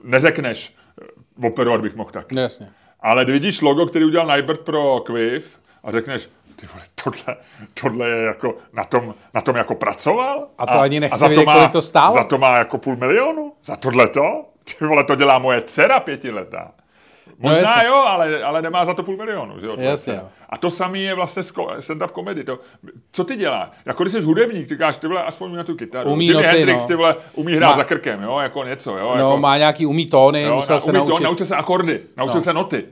[0.04, 2.36] neřekneš, eh, operovat bych mohl taky.
[2.36, 2.68] No, jasně.
[3.00, 7.36] Ale když vidíš logo, který udělal Nybert pro Quiv a řekneš, ty vole, tohle,
[7.82, 10.48] tohle je jako, na tom, na tom jako pracoval?
[10.58, 12.16] A to ani nechci za vědět, kolik to stálo.
[12.16, 13.54] Za to má jako půl milionu?
[13.66, 14.45] Za tohle to?
[14.64, 16.72] Ty vole, to dělá moje dcera pětiletá.
[17.40, 17.88] Možná jasně.
[17.88, 19.60] jo, ale, ale nemá za to půl milionu.
[19.60, 20.22] Že jo, Jasně.
[20.50, 22.44] A to samé je vlastně stand-up comedy.
[22.44, 22.60] To,
[23.12, 23.70] co ty děláš?
[23.86, 26.12] Jako když jsi hudebník, ty říkáš, ty vole, aspoň na tu kytaru.
[26.12, 26.88] Umí Jimi noty, Hendrix, no.
[26.88, 29.14] ty vole, umí hrát Má- za krkem, jo, jako něco, jo.
[29.18, 31.18] No, jako, má nějaký umí tóny, Jo, musel na, se umí naučit.
[31.18, 32.42] To, naučil se akordy, naučil No.
[32.44, 32.86] se noty.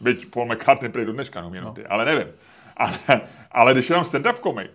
[0.00, 2.26] Byť Paul McCartney prý do dneška neumí noty, ale nevím.
[2.76, 2.92] Ale,
[3.52, 4.70] ale když je tam stand-up komik,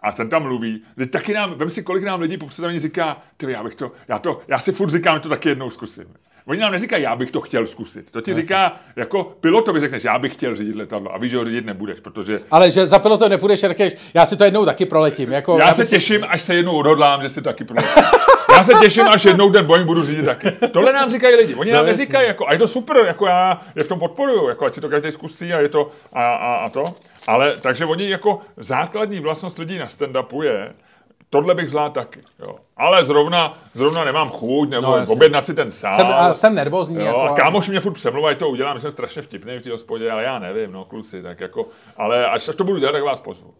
[0.00, 3.16] a ten tam mluví, teď taky nám, vem si, kolik nám lidí po představení říká,
[3.36, 6.04] ty já bych to, já to, já si furt říkám, že to taky jednou zkusím.
[6.48, 8.10] Oni nám neříkají, já bych to chtěl zkusit.
[8.10, 11.44] To ti říká, jako pilotovi řekneš, já bych chtěl řídit letadlo a víš, že ho
[11.44, 15.32] řídit nebudeš, protože Ale že za pilotem nepůjdeš řekneš, já si to jednou taky proletím.
[15.32, 18.02] Jako, já se bych si- těším, až se jednou odhodlám, že si to taky proletím.
[18.56, 20.50] Já se těším, až jednou ten Boeing budu řídit taky.
[20.72, 21.54] Tohle nám říkají lidi.
[21.54, 22.02] Oni nám No, jasně.
[22.02, 24.80] neříkají, jako, a je to super, jako já je v tom podporuju, jako ať si
[24.80, 26.84] to každý zkusí a je to a, a, a to.
[27.26, 30.68] Ale takže oni jako základní vlastnost lidí na stand-upu je,
[31.30, 32.20] tohle bych zvládl taky.
[32.38, 32.56] Jo.
[32.76, 35.12] Ale zrovna, zrovna nemám chuť, nebo No, jasně.
[35.14, 35.92] objednat si ten sál.
[35.92, 36.96] jsem, a jsem nervózní.
[36.96, 40.10] Jo, jako, a kámoš mě furt přemluvají, to udělám, jsem strašně vtipný v té hospodě,
[40.10, 43.54] ale já nevím, no kluci, tak jako, ale až to budu dělat, tak vás pozvu.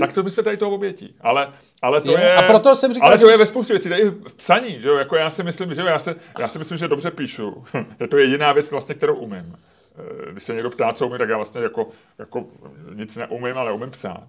[0.00, 1.14] Tak to bychom tady toho obětí.
[1.20, 1.52] Ale,
[1.82, 2.12] ale to?
[2.12, 4.34] Je, je, a proto jsem říkal, ale že to je ve spoustě věcí, tady v
[4.34, 6.88] psaní, že jo, jako já si myslím, že jo, já, se, já si myslím, že
[6.88, 7.64] dobře píšu.
[8.00, 9.56] je to jediná věc vlastně, kterou umím.
[10.28, 12.44] Eh, Když se někdo ptá, co umím, tak já vlastně jako, jako
[12.94, 14.26] nic neumím, ale umím psát.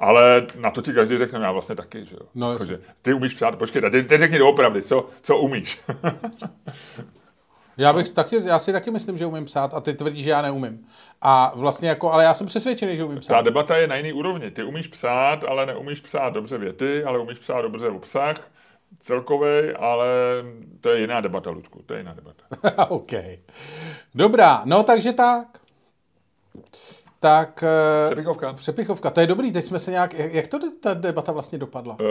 [0.00, 2.26] Ale na to ti každý řekne, já vlastně taky, že jo.
[2.34, 2.72] No, jasně.
[2.72, 5.80] Jakože, ty umíš psát, počkej, teď, teď řekni doopravdy, co, co umíš.
[7.78, 10.42] Já, bych taky, já si taky myslím, že umím psát a ty tvrdíš, že já
[10.42, 10.84] neumím.
[11.20, 13.40] A vlastně jako, ale já jsem přesvědčený, že umím Ta psát.
[13.42, 14.50] debata je na jiný úrovni.
[14.50, 18.48] Ty umíš psát, ale neumíš psát dobře věty, ale umíš psát dobře obsah
[19.00, 20.06] celkový, ale
[20.80, 22.44] to je jiná debata, Ludku, to je jiná debata.
[22.88, 23.12] OK.
[24.14, 25.46] Dobrá, no takže tak.
[27.20, 27.64] Tak...
[27.66, 28.52] eh, Přepichovka.
[28.52, 31.96] Přepichovka, to je dobrý, teď jsme se nějak, jak to ta debata vlastně dopadla?
[32.00, 32.06] Uh,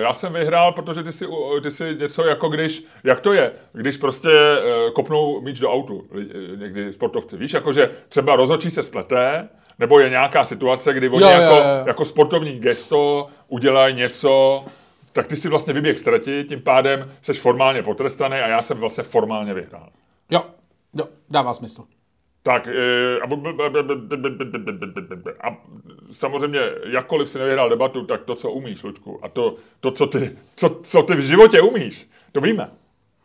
[0.00, 1.26] já jsem vyhrál, protože ty si,
[1.62, 6.06] ty si něco jako když, jak to je, když prostě uh, kopnou míč do autu,
[6.56, 9.42] někdy sportovci, víš, jakože třeba rozhodčí se spleté,
[9.78, 11.62] nebo je nějaká situace, kdy oni Jo, jo, jako, jo.
[11.86, 14.64] jako sportovní gesto udělají něco,
[15.12, 19.04] tak ty si vlastně vyběh ztratit, tím pádem jsi formálně potrestaný a já jsem vlastně
[19.04, 19.88] formálně vyhrál.
[20.30, 20.42] Jo,
[20.94, 21.84] jo, dává smysl.
[22.42, 22.68] Tak
[25.40, 25.56] a, a
[26.12, 30.36] samozřejmě, jakkoliv si nevyhrál debatu, tak to, co umíš, Ludku, a to, to co, ty,
[30.56, 32.70] co, co ty v životě umíš, to víme.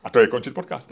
[0.04, 0.90] A to je končit podcast.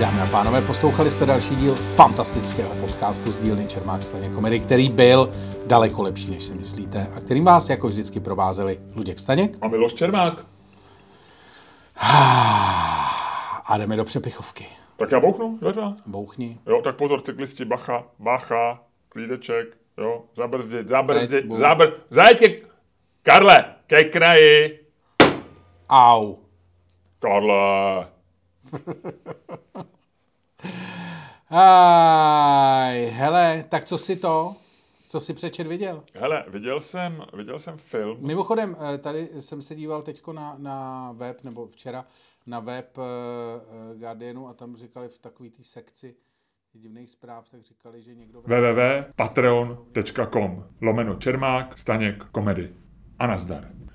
[0.00, 4.88] Dámy a pánové, poslouchali jste další díl fantastického podcastu s dílny Čermák Staně Komedy, který
[4.88, 5.32] byl
[5.66, 9.94] daleko lepší, než si myslíte, a kterým vás jako vždycky provázeli Luděk Staněk a Miloš
[9.94, 10.51] Čermák.
[13.66, 14.66] a jdeme do přepichovky.
[14.96, 15.80] Tak já bouchnu, dveře.
[16.06, 16.58] Bouchni.
[16.66, 21.60] Jo, tak pozor, cyklisti, bacha, bacha, klídeček, jo, zabrzdit, zabrzdit, budu.
[21.60, 21.92] zabr...
[22.10, 22.68] Zajeď ke...
[23.22, 24.78] Karle, ke kraji.
[25.88, 26.36] Au.
[27.18, 28.06] Karle.
[31.50, 34.56] Aj, hele, tak co si to?
[35.12, 36.02] Co si přečet viděl?
[36.14, 38.18] Hele, viděl jsem, viděl jsem film.
[38.20, 42.04] Mimochodem, eh, tady jsem se díval teďko na, na web, nebo včera
[42.46, 43.02] na web eh,
[43.98, 46.16] Guardianu a tam říkali v takové té sekci
[46.72, 48.42] divných zpráv, tak říkali, že někdo...
[48.42, 52.74] www.patreon.com lomeno Čermák, Staněk, komedy.
[53.18, 53.82] A nazdar.